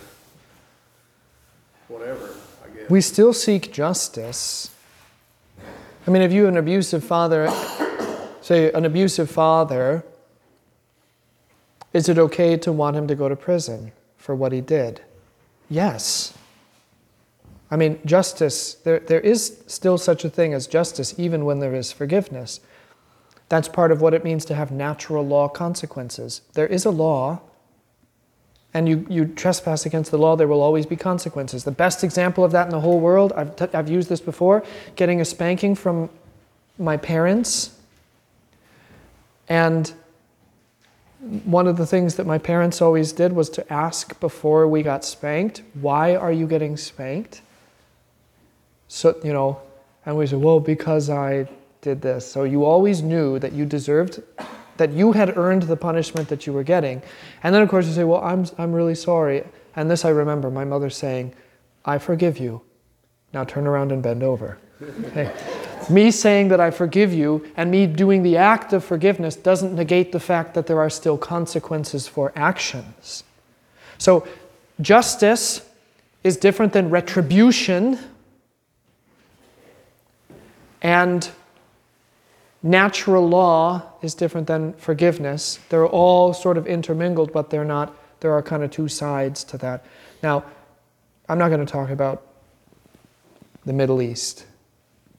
[1.88, 2.32] whatever,
[2.64, 2.90] I guess.
[2.90, 4.70] We still seek justice.
[6.08, 7.52] I mean, if you have an abusive father,
[8.42, 10.06] say an abusive father,
[11.94, 15.02] is it okay to want him to go to prison for what he did?
[15.70, 16.38] Yes.
[17.72, 21.74] I mean, justice, there, there is still such a thing as justice, even when there
[21.74, 22.60] is forgiveness.
[23.50, 26.42] That's part of what it means to have natural law consequences.
[26.54, 27.42] There is a law,
[28.76, 31.64] and you, you trespass against the law, there will always be consequences.
[31.64, 34.66] The best example of that in the whole world, I've, t- I've used this before,
[34.98, 36.10] getting a spanking from
[36.78, 37.80] my parents.
[39.48, 39.94] And
[41.46, 45.06] one of the things that my parents always did was to ask before we got
[45.06, 47.42] spanked, why are you getting spanked?
[48.90, 49.62] So, you know,
[50.06, 51.48] and we said, well, because I
[51.80, 52.30] did this.
[52.30, 54.22] So you always knew that you deserved,
[54.78, 57.02] that you had earned the punishment that you were getting.
[57.44, 59.44] And then, of course, you say, well, I'm, I'm really sorry.
[59.76, 61.34] And this I remember my mother saying,
[61.84, 62.62] I forgive you.
[63.34, 64.58] Now turn around and bend over.
[65.06, 65.32] Okay.
[65.90, 70.12] me saying that I forgive you and me doing the act of forgiveness doesn't negate
[70.12, 73.24] the fact that there are still consequences for actions.
[73.98, 74.28] So,
[74.82, 75.62] justice
[76.26, 78.00] is different than retribution,
[80.82, 81.30] and
[82.66, 85.60] natural law is different than forgiveness.
[85.70, 89.58] They're all sort of intermingled, but they're not, there are kind of two sides to
[89.60, 89.86] that.
[90.24, 90.44] Now,
[91.30, 92.24] I'm not going to talk about
[93.66, 94.48] the Middle East.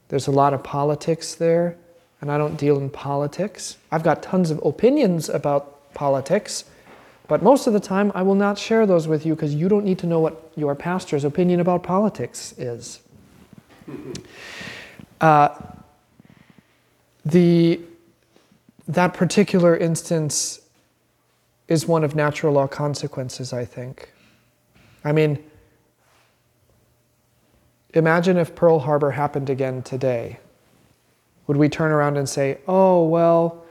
[0.09, 1.77] There's a lot of politics there,
[2.21, 3.77] and I don't deal in politics.
[3.93, 6.65] I've got tons of opinions about politics,
[7.29, 9.85] but most of the time I will not share those with you because you don't
[9.85, 13.01] need to know what your pastor's opinion about politics is.
[15.21, 15.49] Uh,
[17.27, 17.81] the,
[18.87, 20.61] that particular instance
[21.67, 24.13] is one of natural law consequences, I think.
[25.05, 25.43] I mean,
[27.95, 30.39] imagine if Pearl Harbor happened again today.
[31.49, 33.65] Would we turn around and say, oh, well,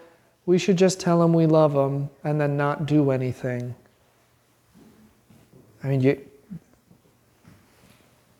[0.46, 3.74] we should just tell them we love them and then not do anything?
[5.82, 6.20] I mean, you,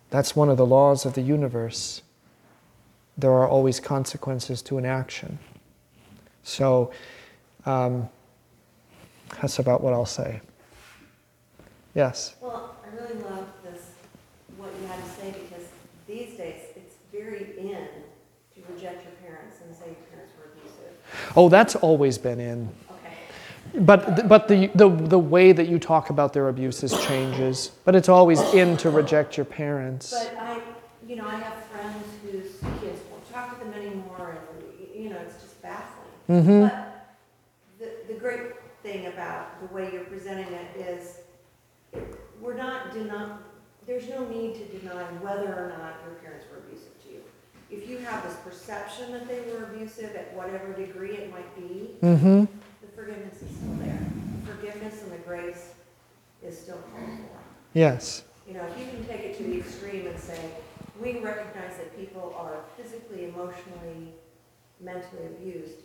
[0.10, 2.02] that's one of the laws of the universe.
[3.18, 5.40] There are always consequences to an action.
[6.44, 6.92] So,
[7.66, 8.10] um,
[9.42, 10.42] that's about what I'll say.
[11.94, 12.36] Yes?
[12.42, 13.92] Well, I really love this,
[14.58, 15.66] what you had to say, because
[16.08, 17.88] these days, it's very in
[18.54, 21.38] to reject your parents and say your parents were abusive.
[21.38, 22.70] Oh, that's always been in.
[22.92, 23.80] Okay.
[23.82, 27.72] But, but the, the, the way that you talk about their abuses changes.
[27.86, 30.12] But it's always in to reject your parents.
[30.12, 30.60] But I,
[31.08, 32.52] you know, I have friends whose
[32.82, 36.04] kids won't talk to them anymore, and, you know, it's just baffling.
[36.30, 36.62] Mm-hmm.
[36.62, 37.16] But
[37.80, 38.42] the, the great
[38.84, 41.20] thing about the way you're presenting it is,
[42.42, 43.32] we're not denying,
[43.88, 47.22] there's no need to deny whether or not your parents were abusive to you.
[47.72, 51.92] If you have this perception that they were abusive at whatever degree it might be,
[52.02, 52.42] Mm-hmm.
[52.82, 54.00] the forgiveness is still there.
[54.46, 55.74] The Forgiveness and the grace
[56.44, 57.40] is still called for.
[57.74, 58.24] Yes.
[58.48, 60.40] You know, if you can take it to the extreme and say,
[61.02, 64.14] we recognize that people are physically, emotionally,
[64.80, 65.80] mentally abused,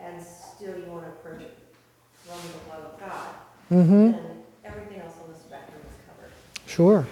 [0.00, 1.56] and still you want to approach it
[2.24, 3.28] from the love of God,
[3.70, 4.12] Mm-hmm.
[4.12, 6.30] then everything else on the spectrum is covered.
[6.66, 7.06] Sure.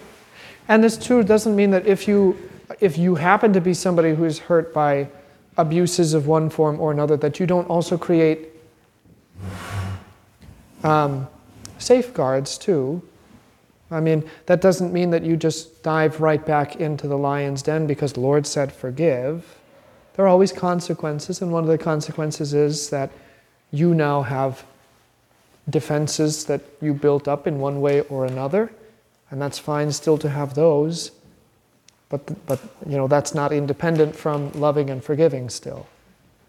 [0.69, 2.37] And this too doesn't mean that if you
[2.81, 5.09] if you happen to be somebody who is hurt by
[5.57, 8.49] abuses of one form or another, that you don't also create
[10.83, 11.27] um,
[11.79, 13.03] safeguards too.
[13.91, 17.87] I mean, that doesn't mean that you just dive right back into the lion's den
[17.87, 19.59] because the Lord said forgive.
[20.15, 23.11] There are always consequences, and one of the consequences is that
[23.73, 24.65] you now have
[25.69, 28.73] defenses that you built up in one way or another,
[29.31, 31.11] and that's fine still to have those.
[32.11, 35.87] But, but you know, that's not independent from loving and forgiving still,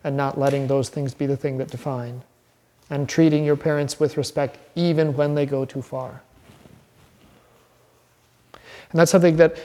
[0.04, 2.22] and not letting those things be the thing that define,
[2.92, 6.22] and treating your parents with respect even when they go too far.
[8.92, 9.58] And that's something that,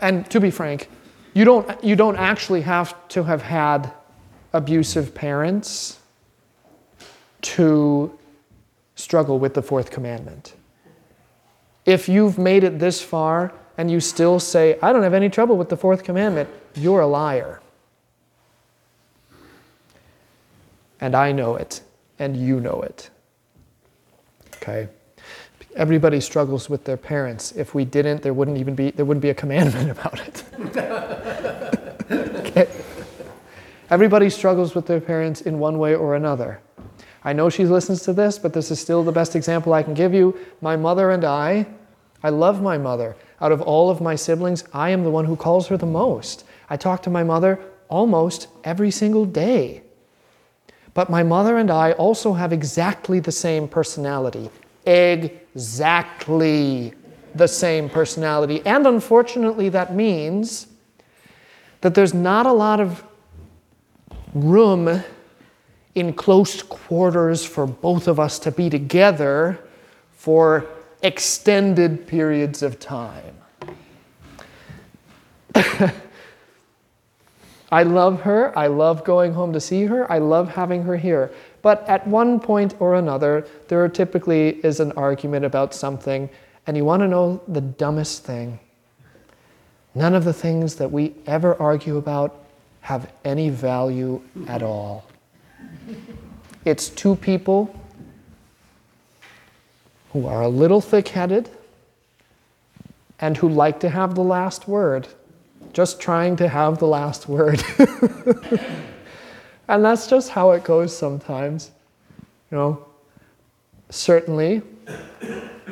[0.00, 0.88] and to be frank,
[1.34, 3.92] you don't, you don't actually have to have had
[4.52, 5.98] abusive parents
[7.42, 8.18] to
[8.96, 10.54] struggle with the fourth commandment.
[11.86, 15.56] If you've made it this far and you still say, I don't have any trouble
[15.56, 17.60] with the fourth commandment, you're a liar.
[21.00, 21.80] And I know it,
[22.18, 23.08] and you know it.
[24.56, 24.88] Okay?
[25.76, 27.52] Everybody struggles with their parents.
[27.52, 30.44] If we didn't, there wouldn't even be there wouldn't be a commandment about it.
[32.46, 32.68] okay?
[33.90, 36.60] Everybody struggles with their parents in one way or another.
[37.22, 39.94] I know she listens to this, but this is still the best example I can
[39.94, 40.38] give you.
[40.60, 41.66] My mother and I,
[42.22, 43.16] I love my mother.
[43.40, 46.44] Out of all of my siblings, I am the one who calls her the most.
[46.68, 49.82] I talk to my mother almost every single day.
[50.94, 54.50] But my mother and I also have exactly the same personality.
[55.54, 56.94] Exactly
[57.34, 58.62] the same personality.
[58.64, 60.66] And unfortunately, that means
[61.80, 63.04] that there's not a lot of
[64.34, 65.02] room
[65.94, 69.58] in close quarters for both of us to be together
[70.12, 70.66] for
[71.02, 73.34] extended periods of time.
[77.72, 78.56] I love her.
[78.58, 80.10] I love going home to see her.
[80.10, 81.32] I love having her here.
[81.62, 86.30] But at one point or another, there typically is an argument about something,
[86.66, 88.58] and you want to know the dumbest thing.
[89.94, 92.44] None of the things that we ever argue about
[92.82, 95.04] have any value at all.
[96.64, 97.74] It's two people
[100.12, 101.50] who are a little thick headed
[103.20, 105.08] and who like to have the last word,
[105.72, 107.62] just trying to have the last word.
[109.70, 111.70] and that's just how it goes sometimes.
[112.50, 112.86] You know,
[113.88, 114.62] certainly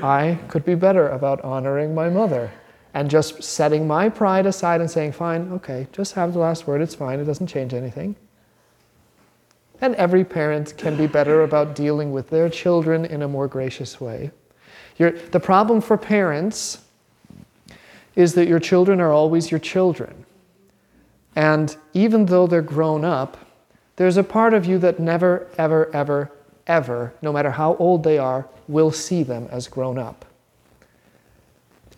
[0.03, 2.51] I could be better about honoring my mother
[2.95, 6.81] and just setting my pride aside and saying, fine, okay, just have the last word,
[6.81, 8.15] it's fine, it doesn't change anything.
[9.81, 14.01] And every parent can be better about dealing with their children in a more gracious
[14.01, 14.31] way.
[14.97, 16.83] The problem for parents
[18.17, 20.25] is that your children are always your children.
[21.37, 23.37] And even though they're grown up,
[23.99, 26.31] there's a part of you that never, ever, ever,
[26.69, 30.25] ever, no matter how old they are, will see them as grown up.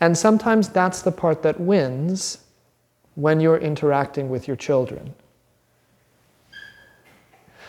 [0.00, 2.38] And sometimes that's the part that wins
[3.16, 5.14] when you're interacting with your children.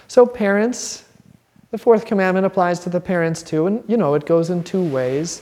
[0.07, 1.03] So, parents,
[1.71, 4.83] the fourth commandment applies to the parents too, and you know, it goes in two
[4.83, 5.41] ways.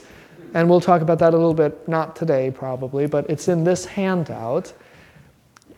[0.52, 3.84] And we'll talk about that a little bit, not today probably, but it's in this
[3.84, 4.72] handout.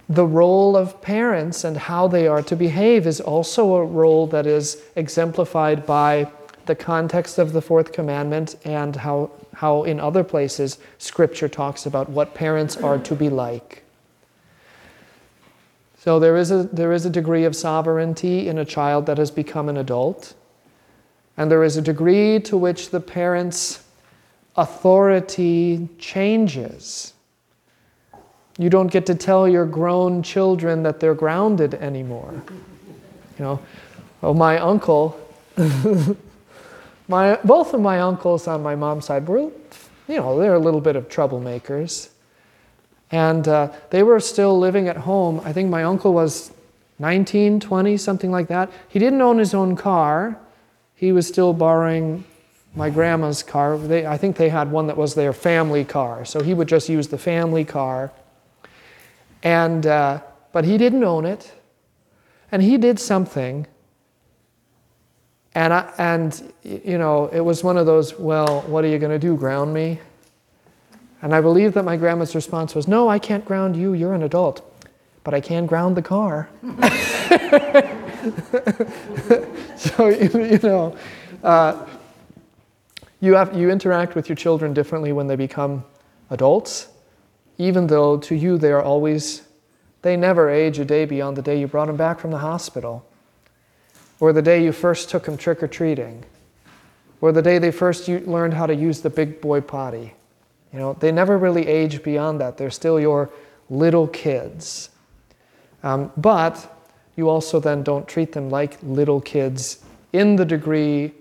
[0.08, 4.46] The role of parents and how they are to behave is also a role that
[4.46, 6.30] is exemplified by
[6.66, 12.08] the context of the fourth commandment and how, how in other places scripture talks about
[12.08, 13.82] what parents are to be like.
[15.98, 19.30] So there is a, there is a degree of sovereignty in a child that has
[19.30, 20.34] become an adult,
[21.36, 23.84] and there is a degree to which the parent's
[24.56, 27.14] authority changes.
[28.58, 32.42] You don't get to tell your grown children that they're grounded anymore.
[33.38, 33.60] You know,
[34.22, 35.18] oh, my uncle,
[37.08, 39.50] my, both of my uncles on my mom's side were,
[40.08, 42.10] you know, they're a little bit of troublemakers.
[43.10, 45.40] And uh, they were still living at home.
[45.44, 46.52] I think my uncle was
[46.98, 48.70] 19, 20, something like that.
[48.88, 50.38] He didn't own his own car.
[50.94, 52.24] He was still borrowing
[52.74, 53.76] my grandma's car.
[53.76, 56.24] They, I think they had one that was their family car.
[56.24, 58.12] So he would just use the family car.
[59.42, 60.20] And, uh,
[60.52, 61.52] but he didn't own it.
[62.50, 63.66] And he did something.
[65.54, 69.12] And, I, and, you know, it was one of those, well, what are you going
[69.12, 70.00] to do, ground me?
[71.20, 74.22] And I believe that my grandma's response was, No, I can't ground you, you're an
[74.22, 74.64] adult,
[75.24, 76.48] but I can ground the car.
[79.76, 80.96] so, you, know,
[81.44, 81.86] uh,
[83.20, 85.84] you, have, you interact with your children differently when they become
[86.30, 86.88] adults,
[87.58, 89.42] even though to you they are always,
[90.02, 93.04] they never age a day beyond the day you brought them back from the hospital,
[94.20, 96.24] or the day you first took them trick or treating,
[97.20, 100.14] or the day they first learned how to use the big boy potty.
[100.72, 102.56] You know, they never really age beyond that.
[102.56, 103.30] They're still your
[103.68, 104.90] little kids.
[105.82, 106.68] Um, but
[107.16, 111.12] you also then don't treat them like little kids in the degree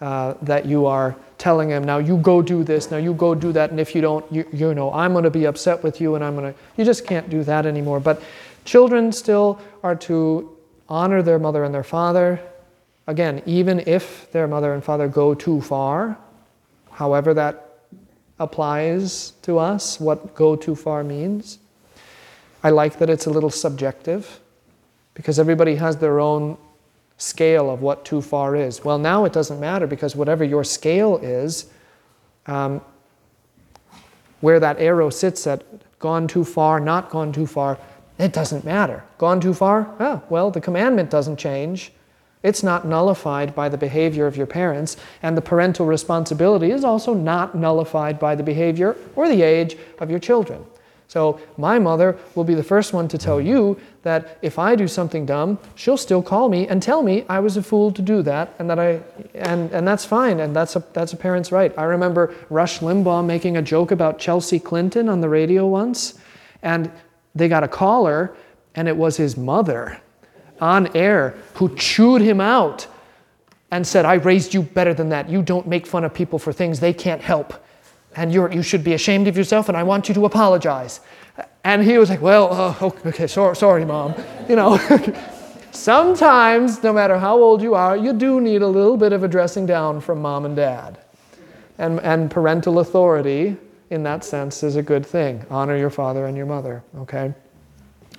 [0.00, 3.52] uh, that you are telling him, now you go do this, now you go do
[3.52, 6.14] that, and if you don't, you, you know, I'm going to be upset with you
[6.14, 8.00] and I'm going to, you just can't do that anymore.
[8.00, 8.22] But
[8.64, 10.56] children still are to
[10.88, 12.40] honor their mother and their father.
[13.06, 16.18] Again, even if their mother and father go too far,
[16.90, 17.80] however that
[18.38, 21.58] applies to us, what go too far means.
[22.62, 24.40] I like that it's a little subjective
[25.14, 26.58] because everybody has their own
[27.18, 28.84] scale of what too far is.
[28.84, 31.66] Well, now it doesn't matter because whatever your scale is,
[32.46, 32.80] um,
[34.40, 35.64] where that arrow sits at
[35.98, 37.78] gone too far, not gone too far,
[38.18, 39.02] it doesn't matter.
[39.18, 39.94] Gone too far?
[39.98, 41.92] Ah, well, the commandment doesn't change.
[42.42, 47.12] It's not nullified by the behavior of your parents, and the parental responsibility is also
[47.12, 50.64] not nullified by the behavior or the age of your children.
[51.08, 54.86] So, my mother will be the first one to tell you that if I do
[54.86, 58.22] something dumb, she'll still call me and tell me I was a fool to do
[58.22, 59.00] that, and that I,
[59.34, 61.76] and, and that's fine, and that's a, that's a parent's right.
[61.76, 66.20] I remember Rush Limbaugh making a joke about Chelsea Clinton on the radio once,
[66.62, 66.88] and
[67.34, 68.36] they got a caller,
[68.76, 70.00] and it was his mother
[70.60, 72.86] on air who chewed him out
[73.72, 75.28] and said, I raised you better than that.
[75.28, 77.54] You don't make fun of people for things they can't help.
[78.14, 81.00] And you're, you should be ashamed of yourself, and I want you to apologize.
[81.64, 84.14] And he was like, Well, uh, okay, sorry, sorry, mom.
[84.48, 84.78] You know,
[85.72, 89.28] sometimes, no matter how old you are, you do need a little bit of a
[89.28, 90.98] dressing down from mom and dad.
[91.78, 93.56] And, and parental authority,
[93.90, 95.44] in that sense, is a good thing.
[95.50, 97.34] Honor your father and your mother, okay?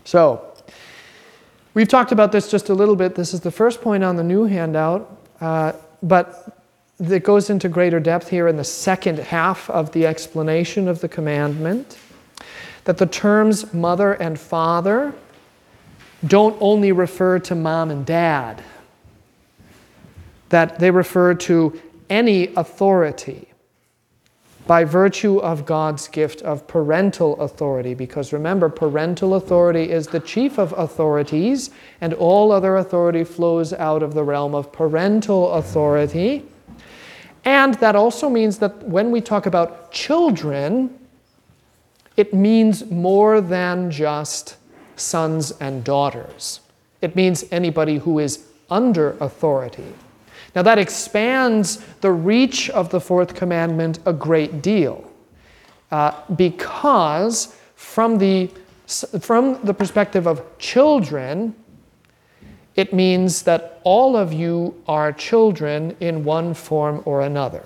[0.03, 0.53] So,
[1.77, 3.13] We've talked about this just a little bit.
[3.13, 6.57] This is the first point on the new handout, uh, but
[6.97, 11.07] it goes into greater depth here in the second half of the explanation of the
[11.07, 11.99] commandment.
[12.87, 15.13] That the terms mother and father
[16.25, 18.63] don't only refer to mom and dad,
[20.47, 23.49] that they refer to any authority
[24.67, 27.93] by virtue of God's gift of parental authority.
[27.93, 34.01] Because remember, parental authority is the chief of authorities, and all other authority flows out
[34.01, 36.45] of the realm of parental authority.
[37.43, 40.97] And that also means that when we talk about children,
[42.17, 44.57] it means more than just
[44.95, 46.59] sons and daughters.
[47.01, 49.93] It means anybody who is under authority.
[50.55, 55.09] Now, that expands the reach of the fourth commandment a great deal
[55.91, 58.49] uh, because, from the,
[59.19, 61.55] from the perspective of children,
[62.75, 67.63] it means that all of you are children in one form or another.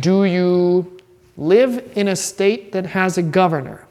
[0.00, 0.95] Do you
[1.36, 3.86] live in a state that has a governor?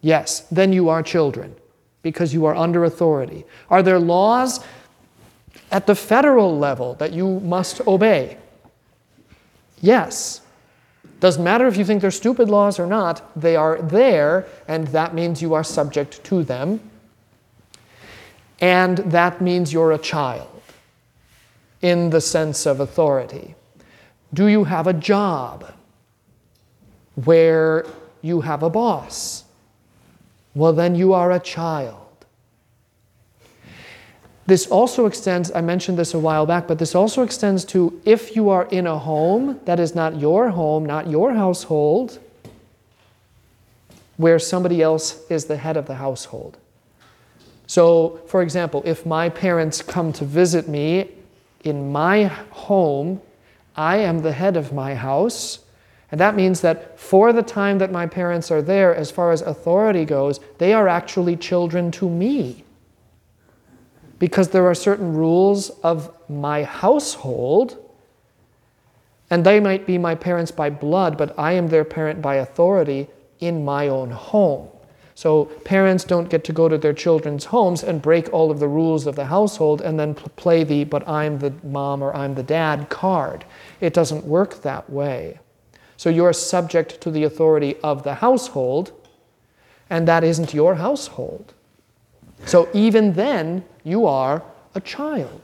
[0.00, 1.54] Yes, then you are children
[2.02, 3.44] because you are under authority.
[3.68, 4.60] Are there laws
[5.70, 8.38] at the federal level that you must obey?
[9.80, 10.40] Yes.
[11.20, 15.14] Doesn't matter if you think they're stupid laws or not, they are there, and that
[15.14, 16.80] means you are subject to them.
[18.60, 20.62] And that means you're a child
[21.82, 23.54] in the sense of authority.
[24.32, 25.72] Do you have a job
[27.24, 27.86] where
[28.22, 29.44] you have a boss?
[30.54, 31.96] Well, then you are a child.
[34.46, 38.34] This also extends, I mentioned this a while back, but this also extends to if
[38.34, 42.18] you are in a home that is not your home, not your household,
[44.16, 46.58] where somebody else is the head of the household.
[47.68, 51.12] So, for example, if my parents come to visit me
[51.62, 53.22] in my home,
[53.76, 55.60] I am the head of my house.
[56.10, 59.42] And that means that for the time that my parents are there, as far as
[59.42, 62.64] authority goes, they are actually children to me
[64.18, 67.78] because there are certain rules of my household,
[69.30, 73.08] and they might be my parents by blood, but I am their parent by authority
[73.40, 74.68] in my own home.
[75.14, 78.68] So parents don't get to go to their children's homes and break all of the
[78.68, 82.42] rules of the household and then play the but I'm the mom or I'm the
[82.42, 83.44] dad card.
[83.80, 85.38] It doesn't work that way.
[86.00, 88.92] So you're subject to the authority of the household,
[89.90, 91.52] and that isn't your household.
[92.46, 94.42] So even then, you are
[94.74, 95.42] a child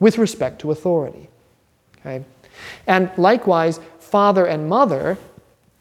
[0.00, 1.28] with respect to authority.
[1.98, 2.24] Okay?
[2.86, 5.18] And likewise, father and mother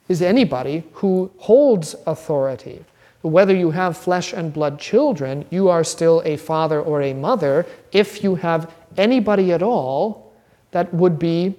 [0.09, 2.83] is anybody who holds authority.
[3.21, 7.65] Whether you have flesh and blood children, you are still a father or a mother
[7.93, 10.33] if you have anybody at all
[10.71, 11.55] that would be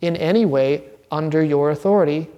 [0.00, 2.28] in any way under your authority.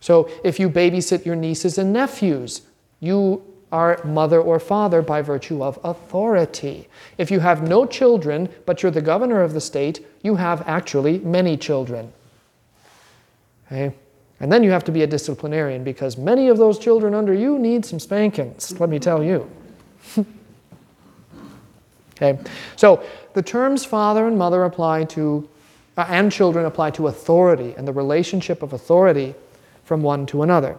[0.00, 2.62] So if you babysit your nieces and nephews,
[3.00, 6.88] you are mother or father by virtue of authority.
[7.18, 11.18] If you have no children, but you're the governor of the state, you have actually
[11.18, 12.10] many children.
[13.66, 13.94] Okay?
[14.40, 17.58] And then you have to be a disciplinarian because many of those children under you
[17.58, 19.50] need some spankings, let me tell you.
[22.16, 22.38] okay?
[22.76, 23.04] So
[23.34, 25.46] the terms father and mother apply to,
[25.98, 29.34] uh, and children apply to authority and the relationship of authority
[29.84, 30.78] from one to another.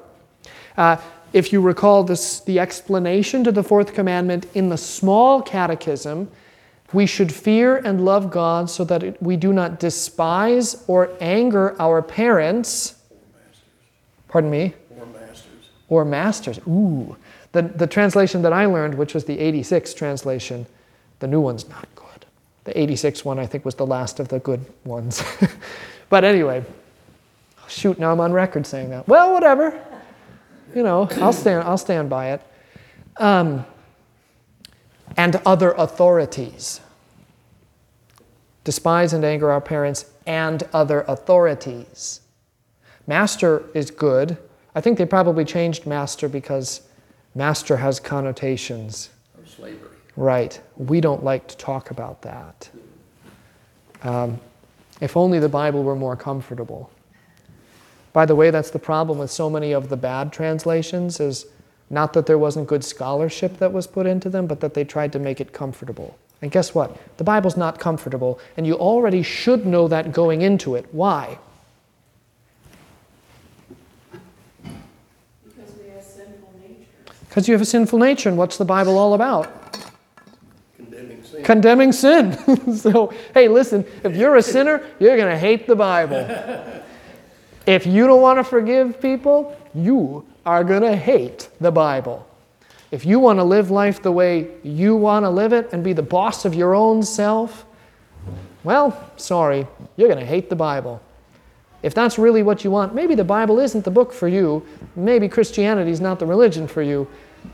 [0.78, 0.96] Uh,
[1.34, 6.32] if you recall this, the explanation to the fourth commandment in the small catechism,
[6.94, 11.80] we should fear and love God so that it, we do not despise or anger
[11.82, 12.96] our parents.
[14.30, 14.74] Pardon me?
[14.98, 15.70] Or masters.
[15.90, 16.60] Or masters.
[16.60, 17.18] Ooh.
[17.52, 20.66] The, the translation that I learned, which was the 86 translation,
[21.20, 21.90] the new one's not.
[22.70, 25.24] The 86 one, I think, was the last of the good ones.
[26.10, 26.64] but anyway,
[27.68, 29.08] shoot, now I'm on record saying that.
[29.08, 29.74] Well, whatever
[30.76, 32.42] you know, I'll stand, I'll stand by it.
[33.18, 33.66] Um,
[35.18, 36.82] and other authorities.
[38.64, 42.22] Despise and anger our parents and other authorities.
[43.08, 44.38] Master is good.
[44.76, 46.82] I think they probably changed master because
[47.34, 49.10] master has connotations.
[49.38, 49.89] Of slavery.
[50.16, 50.60] Right.
[50.78, 52.70] We don't like to talk about that.
[54.04, 54.40] Um,
[55.02, 56.92] if only the Bible were more comfortable.
[58.12, 61.46] By the way, that's the problem with so many of the bad translations is
[61.90, 65.14] not that there wasn't good scholarship that was put into them, but that they tried
[65.14, 66.18] to make it comfortable.
[66.42, 66.98] And guess what?
[67.18, 70.86] The Bible's not comfortable, and you already should know that going into it.
[70.92, 71.38] Why?
[75.44, 77.16] Because we have sinful natures.
[77.28, 79.59] Because you have a sinful nature, and what's the Bible all about?
[81.50, 82.76] Condemning sin.
[82.78, 86.28] so, hey, listen, if you're a sinner, you're going to hate the Bible.
[87.66, 92.28] if you don't want to forgive people, you are going to hate the Bible.
[92.92, 95.92] If you want to live life the way you want to live it and be
[95.92, 97.66] the boss of your own self,
[98.64, 99.66] well, sorry,
[99.98, 101.02] you're going to hate the Bible.
[101.82, 104.64] If that's really what you want, maybe the Bible isn't the book for you.
[104.96, 107.08] Maybe Christianity is not the religion for you,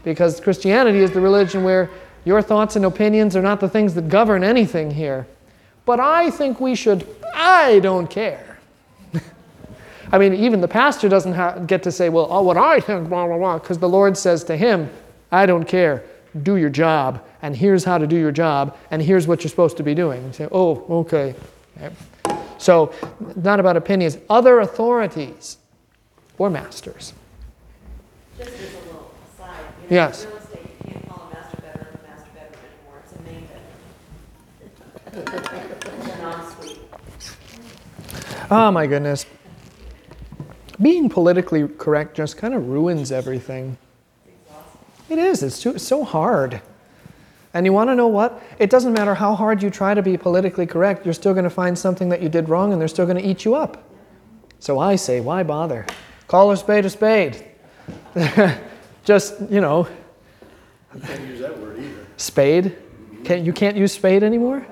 [0.03, 1.89] because Christianity is the religion where
[2.25, 5.27] your thoughts and opinions are not the things that govern anything here.
[5.85, 8.57] But I think we should, I don't care.
[10.11, 13.07] I mean, even the pastor doesn't ha- get to say, well, oh, what I think,
[13.09, 14.89] blah, blah, blah, because the Lord says to him,
[15.31, 16.03] I don't care.
[16.43, 19.77] Do your job, and here's how to do your job, and here's what you're supposed
[19.77, 20.21] to be doing.
[20.23, 21.33] And say, oh, okay.
[22.57, 22.91] So,
[23.35, 24.17] not about opinions.
[24.29, 25.57] Other authorities
[26.37, 27.13] or masters.
[28.37, 30.23] Just as a little aside, you know, Yes.
[30.25, 33.21] in real estate, you can't call a master bedroom a master bedroom anymore, it's a
[33.21, 33.61] main bedroom.
[34.65, 35.14] It's an ensuite.
[38.51, 39.25] Oh my goodness.
[40.81, 43.77] Being politically correct just kind of ruins everything.
[45.09, 45.43] It is.
[45.43, 46.61] It's, too, it's so hard.
[47.53, 48.41] And you want to know what?
[48.59, 51.49] It doesn't matter how hard you try to be politically correct, you're still going to
[51.49, 53.83] find something that you did wrong and they're still going to eat you up.
[54.59, 55.85] So I say, why bother?
[56.27, 57.45] Call a spade a spade.
[59.05, 59.87] just, you know,
[60.93, 62.05] You can't use that word either.
[62.17, 62.75] spade.
[63.23, 64.65] Can't, you can't use spade anymore?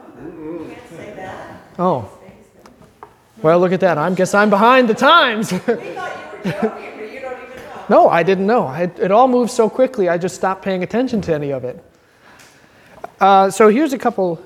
[1.75, 3.07] Can't say that.
[3.07, 3.09] Oh.
[3.41, 3.97] Well, look at that.
[3.97, 5.53] I guess I'm behind the times.
[5.63, 7.85] We thought you were joking, but you don't even know.
[7.89, 8.67] No, I didn't know.
[8.67, 11.81] I, it all moved so quickly, I just stopped paying attention to any of it.
[13.21, 14.43] Uh, so here's a couple,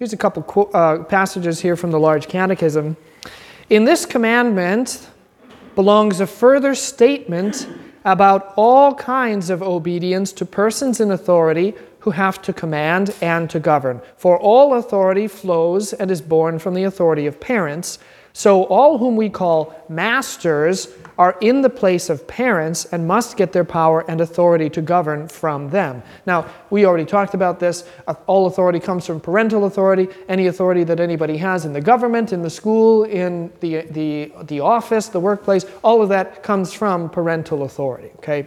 [0.00, 2.96] here's a couple qu- uh, passages here from the Large Catechism.
[3.70, 5.08] In this commandment
[5.76, 7.68] belongs a further statement
[8.04, 11.74] about all kinds of obedience to persons in authority
[12.06, 14.00] who have to command and to govern.
[14.16, 17.98] For all authority flows and is born from the authority of parents.
[18.32, 20.86] So all whom we call masters
[21.18, 25.26] are in the place of parents and must get their power and authority to govern
[25.26, 26.00] from them.
[26.26, 27.84] Now, we already talked about this.
[28.06, 30.06] Uh, All authority comes from parental authority.
[30.28, 34.60] Any authority that anybody has in the government, in the school, in the, the, the
[34.60, 38.46] office, the workplace, all of that comes from parental authority, okay?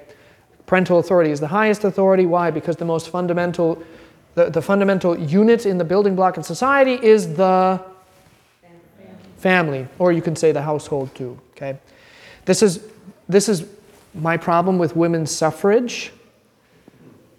[0.69, 2.27] Parental authority is the highest authority.
[2.27, 2.51] Why?
[2.51, 3.81] Because the most fundamental,
[4.35, 7.81] the, the fundamental unit in the building block of society is the
[9.37, 11.35] family, or you can say the household too.
[11.53, 11.79] Okay,
[12.45, 12.83] this is
[13.27, 13.65] this is
[14.13, 16.11] my problem with women's suffrage,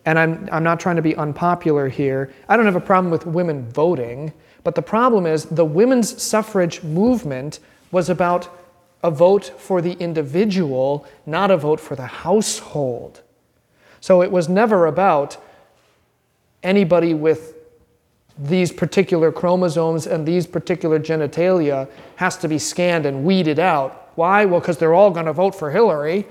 [0.07, 2.33] and I'm I'm not trying to be unpopular here.
[2.49, 4.33] I don't have a problem with women voting,
[4.65, 7.61] but the problem is the women's suffrage movement
[7.93, 8.49] was about
[9.03, 13.23] a vote for the individual, not a vote for the household.
[14.01, 15.37] So it was never about
[16.63, 17.55] anybody with
[18.39, 24.11] these particular chromosomes and these particular genitalia has to be scanned and weeded out.
[24.15, 24.45] Why?
[24.45, 26.27] Well, because they're all going to vote for Hillary.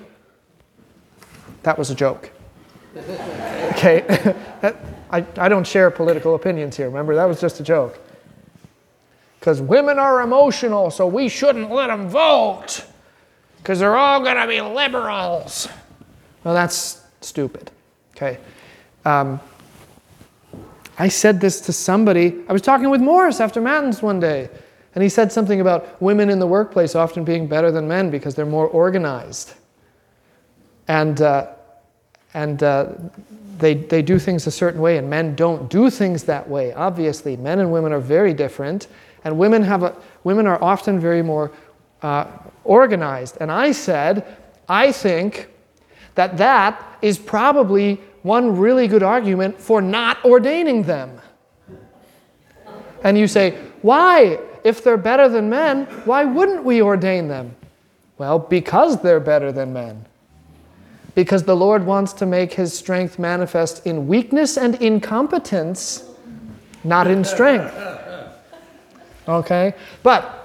[1.63, 2.31] That was a joke.
[2.95, 4.35] okay?
[5.11, 6.87] I, I don't share political opinions here.
[6.87, 7.99] Remember, that was just a joke.
[9.39, 12.85] Because women are emotional, so we shouldn't let them vote.
[13.57, 15.67] Because they're all going to be liberals.
[16.43, 17.71] Well, that's stupid.
[18.15, 18.37] Okay?
[19.05, 19.39] Um,
[20.97, 22.35] I said this to somebody.
[22.49, 24.49] I was talking with Morris after Matins one day,
[24.93, 28.35] and he said something about women in the workplace often being better than men because
[28.35, 29.53] they're more organized.
[30.89, 31.51] And, uh,
[32.33, 32.89] and uh,
[33.57, 36.73] they, they do things a certain way, and men don't do things that way.
[36.73, 38.87] Obviously, men and women are very different,
[39.23, 41.51] and women, have a, women are often very more
[42.01, 42.25] uh,
[42.63, 43.37] organized.
[43.41, 44.25] And I said,
[44.67, 45.49] I think
[46.15, 51.19] that that is probably one really good argument for not ordaining them.
[53.03, 54.39] And you say, why?
[54.63, 57.55] If they're better than men, why wouldn't we ordain them?
[58.17, 60.05] Well, because they're better than men.
[61.15, 66.03] Because the Lord wants to make his strength manifest in weakness and incompetence,
[66.83, 67.73] not in strength.
[69.29, 69.73] Okay?
[70.03, 70.39] But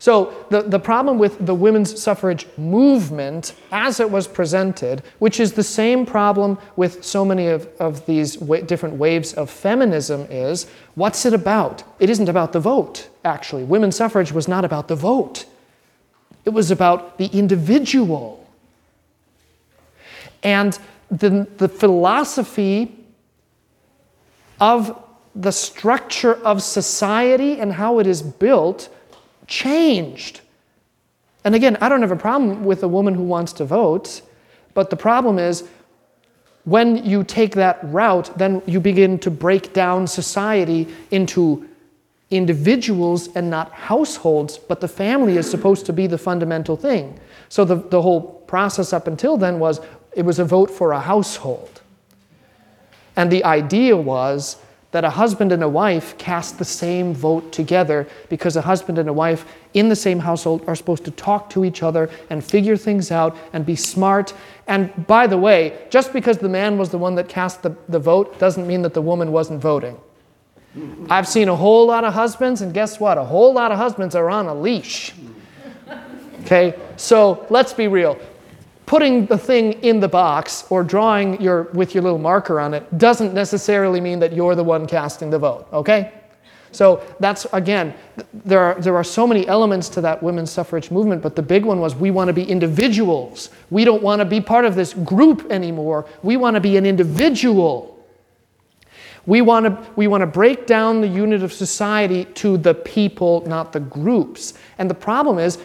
[0.00, 5.54] so, the, the problem with the women's suffrage movement as it was presented, which is
[5.54, 10.70] the same problem with so many of, of these wa- different waves of feminism, is
[10.94, 11.82] what's it about?
[11.98, 13.64] It isn't about the vote, actually.
[13.64, 15.46] Women's suffrage was not about the vote,
[16.44, 18.46] it was about the individual.
[20.44, 20.78] And
[21.10, 23.04] the, the philosophy
[24.60, 24.96] of
[25.38, 28.88] the structure of society and how it is built
[29.46, 30.40] changed.
[31.44, 34.20] And again, I don't have a problem with a woman who wants to vote,
[34.74, 35.62] but the problem is
[36.64, 41.66] when you take that route, then you begin to break down society into
[42.30, 47.18] individuals and not households, but the family is supposed to be the fundamental thing.
[47.48, 49.80] So the, the whole process up until then was
[50.12, 51.80] it was a vote for a household.
[53.16, 54.56] And the idea was
[54.90, 59.08] that a husband and a wife cast the same vote together because a husband and
[59.08, 62.76] a wife in the same household are supposed to talk to each other and figure
[62.76, 64.32] things out and be smart.
[64.66, 67.98] And by the way, just because the man was the one that cast the, the
[67.98, 69.98] vote doesn't mean that the woman wasn't voting.
[71.10, 73.18] I've seen a whole lot of husbands, and guess what?
[73.18, 75.12] A whole lot of husbands are on a leash.
[76.42, 78.18] Okay, so let's be real
[78.88, 82.96] putting the thing in the box or drawing your with your little marker on it
[82.96, 86.12] doesn't necessarily mean that you're the one casting the vote okay?
[86.72, 87.94] So that's again
[88.32, 91.66] there are, there are so many elements to that women's suffrage movement but the big
[91.66, 93.50] one was we want to be individuals.
[93.68, 96.06] We don't want to be part of this group anymore.
[96.22, 97.94] We want to be an individual.
[99.26, 103.44] We want to we want to break down the unit of society to the people
[103.46, 104.54] not the groups.
[104.78, 105.58] And the problem is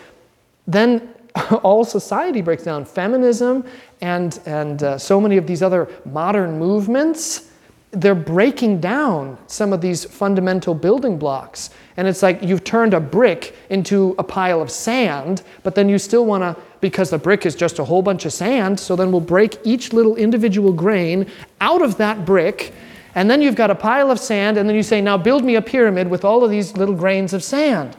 [0.68, 1.13] then
[1.64, 2.86] all society breaks down.
[2.86, 3.66] Feminism
[4.02, 7.50] and, and uh, so many of these other modern movements,
[7.92, 11.70] they're breaking down some of these fundamental building blocks.
[11.98, 16.00] And it's like you've turned a brick into a pile of sand, but then you
[16.00, 19.12] still want to, because the brick is just a whole bunch of sand, so then
[19.12, 21.30] we'll break each little individual grain
[21.62, 22.74] out of that brick.
[23.16, 25.56] And then you've got a pile of sand, and then you say, now build me
[25.56, 27.96] a pyramid with all of these little grains of sand.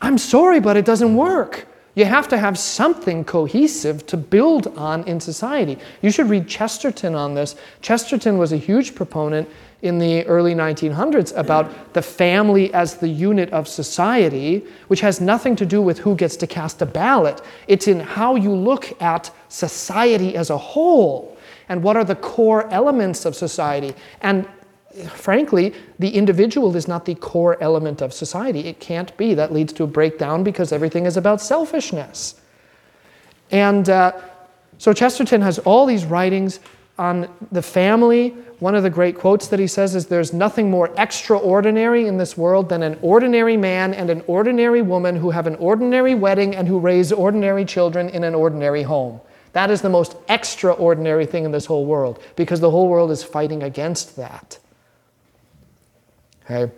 [0.00, 1.66] I'm sorry, but it doesn't work.
[1.94, 5.78] You have to have something cohesive to build on in society.
[6.02, 7.54] You should read Chesterton on this.
[7.82, 9.48] Chesterton was a huge proponent
[9.82, 15.54] in the early 1900s about the family as the unit of society, which has nothing
[15.56, 17.40] to do with who gets to cast a ballot.
[17.68, 21.36] It's in how you look at society as a whole
[21.68, 23.94] and what are the core elements of society.
[24.20, 24.48] And
[25.08, 28.60] frankly, the individual is not the core element of society.
[28.60, 29.34] It can't be.
[29.34, 32.40] That leads to a breakdown because everything is about selfishness.
[33.50, 34.12] And uh,
[34.78, 36.60] so Chesterton has all these writings
[36.98, 38.30] on the family.
[38.60, 42.36] One of the great quotes that he says is There's nothing more extraordinary in this
[42.36, 46.68] world than an ordinary man and an ordinary woman who have an ordinary wedding and
[46.68, 49.20] who raise ordinary children in an ordinary home.
[49.52, 53.22] That is the most extraordinary thing in this whole world because the whole world is
[53.22, 54.58] fighting against that.
[56.44, 56.72] Okay?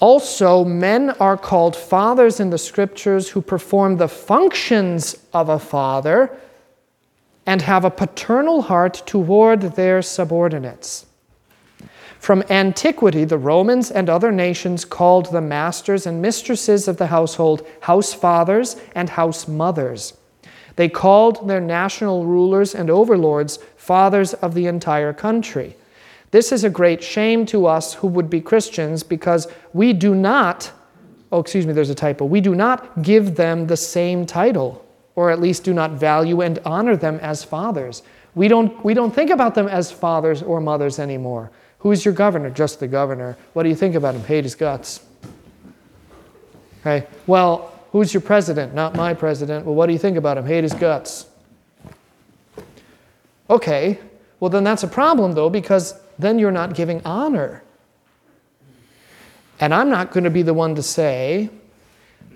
[0.00, 6.30] Also, men are called fathers in the scriptures who perform the functions of a father
[7.44, 11.04] and have a paternal heart toward their subordinates.
[12.18, 17.66] From antiquity, the Romans and other nations called the masters and mistresses of the household
[17.80, 20.14] house fathers and house mothers.
[20.76, 25.76] They called their national rulers and overlords fathers of the entire country.
[26.30, 30.70] This is a great shame to us who would be Christians because we do not,
[31.32, 34.84] oh, excuse me, there's a typo, we do not give them the same title,
[35.16, 38.02] or at least do not value and honor them as fathers.
[38.34, 41.50] We don't, we don't think about them as fathers or mothers anymore.
[41.80, 42.50] Who's your governor?
[42.50, 43.36] Just the governor.
[43.54, 44.22] What do you think about him?
[44.22, 45.00] Hate his guts.
[46.80, 48.72] Okay, well, who's your president?
[48.72, 49.66] Not my president.
[49.66, 50.46] Well, what do you think about him?
[50.46, 51.26] Hate his guts.
[53.48, 53.98] Okay,
[54.38, 57.62] well, then that's a problem, though, because then you're not giving honor.
[59.60, 61.50] And I'm not going to be the one to say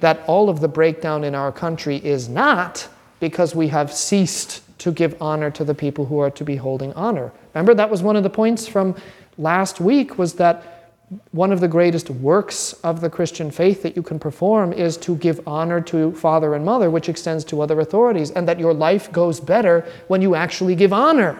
[0.00, 2.88] that all of the breakdown in our country is not
[3.20, 6.92] because we have ceased to give honor to the people who are to be holding
[6.92, 7.32] honor.
[7.54, 8.94] Remember that was one of the points from
[9.38, 10.92] last week was that
[11.30, 15.16] one of the greatest works of the Christian faith that you can perform is to
[15.16, 19.10] give honor to father and mother, which extends to other authorities, and that your life
[19.12, 21.38] goes better when you actually give honor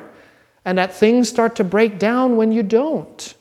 [0.64, 3.34] and that things start to break down when you don't.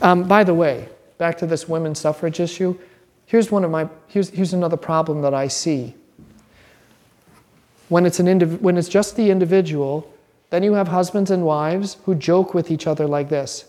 [0.00, 0.88] Um, by the way,
[1.18, 2.78] back to this women's suffrage issue,
[3.26, 5.94] here's, one of my, here's, here's another problem that I see.
[7.88, 10.12] When it's, an indiv- when it's just the individual,
[10.50, 13.64] then you have husbands and wives who joke with each other like this.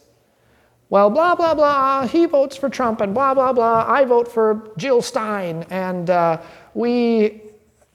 [0.89, 4.71] Well, blah, blah, blah, he votes for Trump, and blah, blah, blah, I vote for
[4.77, 6.41] Jill Stein, and uh,
[6.73, 7.41] we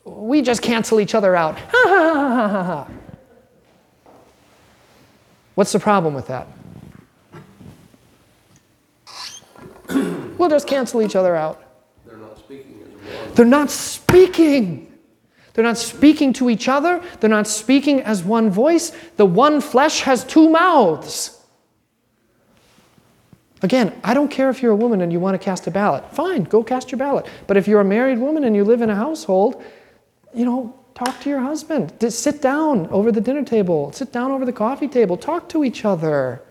[0.05, 1.59] we just cancel each other out.
[1.59, 2.89] Ha ha ha ha ha.
[5.55, 6.49] What's the problem with that?
[10.39, 11.63] we'll just cancel each other out.
[12.07, 13.35] They're not speaking as one.
[13.35, 14.93] They're not speaking.
[15.53, 17.03] They're not speaking to each other.
[17.21, 18.91] They're not speaking as one voice.
[19.17, 21.41] The one flesh has two mouths.
[23.63, 26.05] Again, I don't care if you're a woman and you want to cast a ballot.
[26.13, 27.27] Fine, go cast your ballot.
[27.47, 29.63] But if you're a married woman and you live in a household
[30.35, 31.93] you know, talk to your husband.
[32.01, 35.65] Just sit down over the dinner table, sit down over the coffee table, talk to
[35.65, 36.43] each other.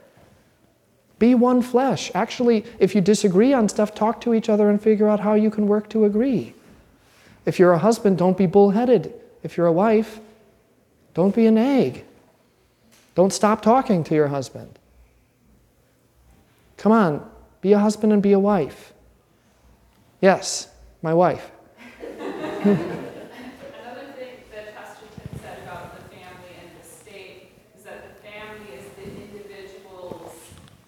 [1.20, 2.12] Be one flesh.
[2.14, 5.50] Actually, if you disagree on stuff, talk to each other and figure out how you
[5.50, 6.54] can work to agree.
[7.46, 9.14] If you're a husband, don't be bullheaded.
[9.44, 10.20] If you're a wife,
[11.14, 12.06] don't be an egg.
[13.16, 14.80] Don't stop talking to your husband.
[16.78, 17.30] Come on,
[17.62, 18.94] be a husband and be a wife.
[20.20, 20.68] Yes,
[21.02, 21.52] my wife.
[22.64, 22.82] Another
[24.18, 28.74] thing that Pastor Tim said about the family and the state is that the family
[28.76, 30.36] is the individual's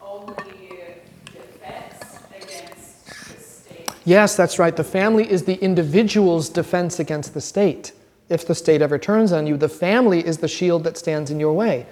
[0.01, 0.93] only
[1.25, 3.94] defense against the state.
[4.05, 4.75] Yes, that's right.
[4.75, 7.91] The family is the individual's defense against the state.
[8.29, 11.39] If the state ever turns on you, the family is the shield that stands in
[11.39, 11.85] your way.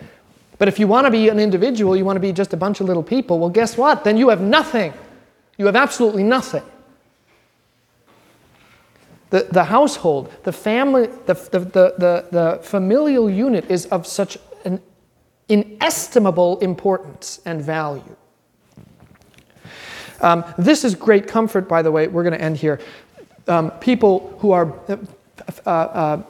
[0.60, 2.80] But if you want to be an individual, you want to be just a bunch
[2.80, 4.04] of little people, well, guess what?
[4.04, 4.94] Then you have nothing.
[5.58, 6.64] You have absolutely nothing.
[9.32, 14.80] The, the household, the family, the, the, the, the, familial unit is of such an
[15.50, 18.16] inestimable importance and value.
[20.24, 22.08] Um, this is great comfort, by the way.
[22.08, 22.80] We're going to end here.
[23.48, 26.24] Um, people who are uh, uh,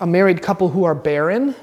[0.00, 1.54] a married couple who are barren,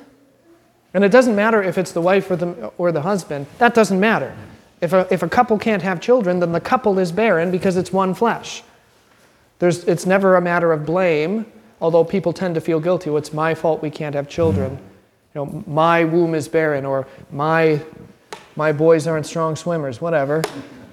[0.93, 3.99] and it doesn't matter if it's the wife or the, or the husband, that doesn't
[3.99, 4.33] matter.
[4.79, 7.91] If a, if a couple can't have children, then the couple is barren because it's
[7.91, 8.63] one flesh.
[9.59, 11.45] There's, it's never a matter of blame,
[11.81, 13.09] although people tend to feel guilty.
[13.09, 14.77] Well, it's my fault we can't have children.
[15.35, 17.81] You know, my womb is barren, or my,
[18.55, 20.43] my boys aren't strong swimmers, whatever.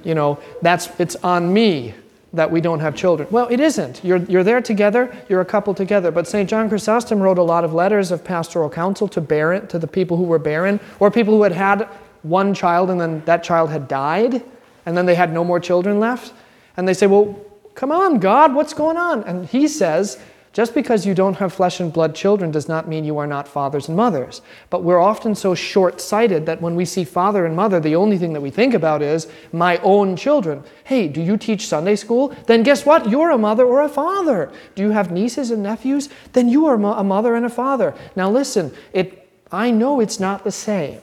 [0.04, 1.94] You know, that's, it's on me
[2.34, 3.28] that we don't have children.
[3.30, 4.04] Well, it isn't.
[4.04, 6.10] You're, you're there together, you're a couple together.
[6.10, 6.48] But St.
[6.48, 10.16] John Chrysostom wrote a lot of letters of pastoral counsel to barren, to the people
[10.16, 11.88] who were barren, or people who had had
[12.22, 14.42] one child and then that child had died,
[14.86, 16.32] and then they had no more children left.
[16.76, 17.38] And they say, well,
[17.74, 19.22] come on, God, what's going on?
[19.24, 20.18] And he says,
[20.54, 23.48] just because you don't have flesh and blood children does not mean you are not
[23.48, 24.40] fathers and mothers.
[24.70, 28.18] But we're often so short sighted that when we see father and mother, the only
[28.18, 30.62] thing that we think about is my own children.
[30.84, 32.28] Hey, do you teach Sunday school?
[32.46, 33.10] Then guess what?
[33.10, 34.52] You're a mother or a father.
[34.76, 36.08] Do you have nieces and nephews?
[36.34, 37.92] Then you are a mother and a father.
[38.14, 41.00] Now listen, it, I know it's not the same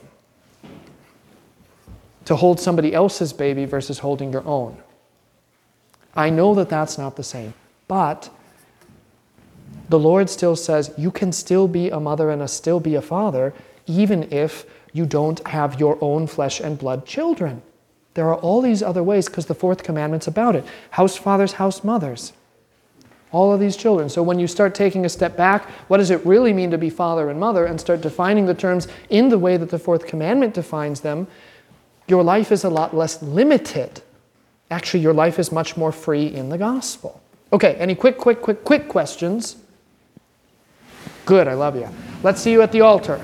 [2.23, 4.77] to hold somebody else's baby versus holding your own.
[6.15, 7.53] I know that that's not the same.
[7.89, 8.29] But
[9.91, 13.01] the Lord still says you can still be a mother and a still be a
[13.01, 13.53] father,
[13.85, 17.61] even if you don't have your own flesh and blood children.
[18.13, 21.83] There are all these other ways because the fourth commandment's about it house fathers, house
[21.83, 22.31] mothers.
[23.33, 24.09] All of these children.
[24.09, 26.89] So when you start taking a step back, what does it really mean to be
[26.89, 30.53] father and mother, and start defining the terms in the way that the fourth commandment
[30.53, 31.27] defines them,
[32.07, 34.01] your life is a lot less limited.
[34.69, 37.21] Actually, your life is much more free in the gospel.
[37.53, 39.60] Okay, any quick, quick, quick, quick questions?
[41.25, 41.87] Good, I love you.
[42.23, 43.23] Let's see you at the altar.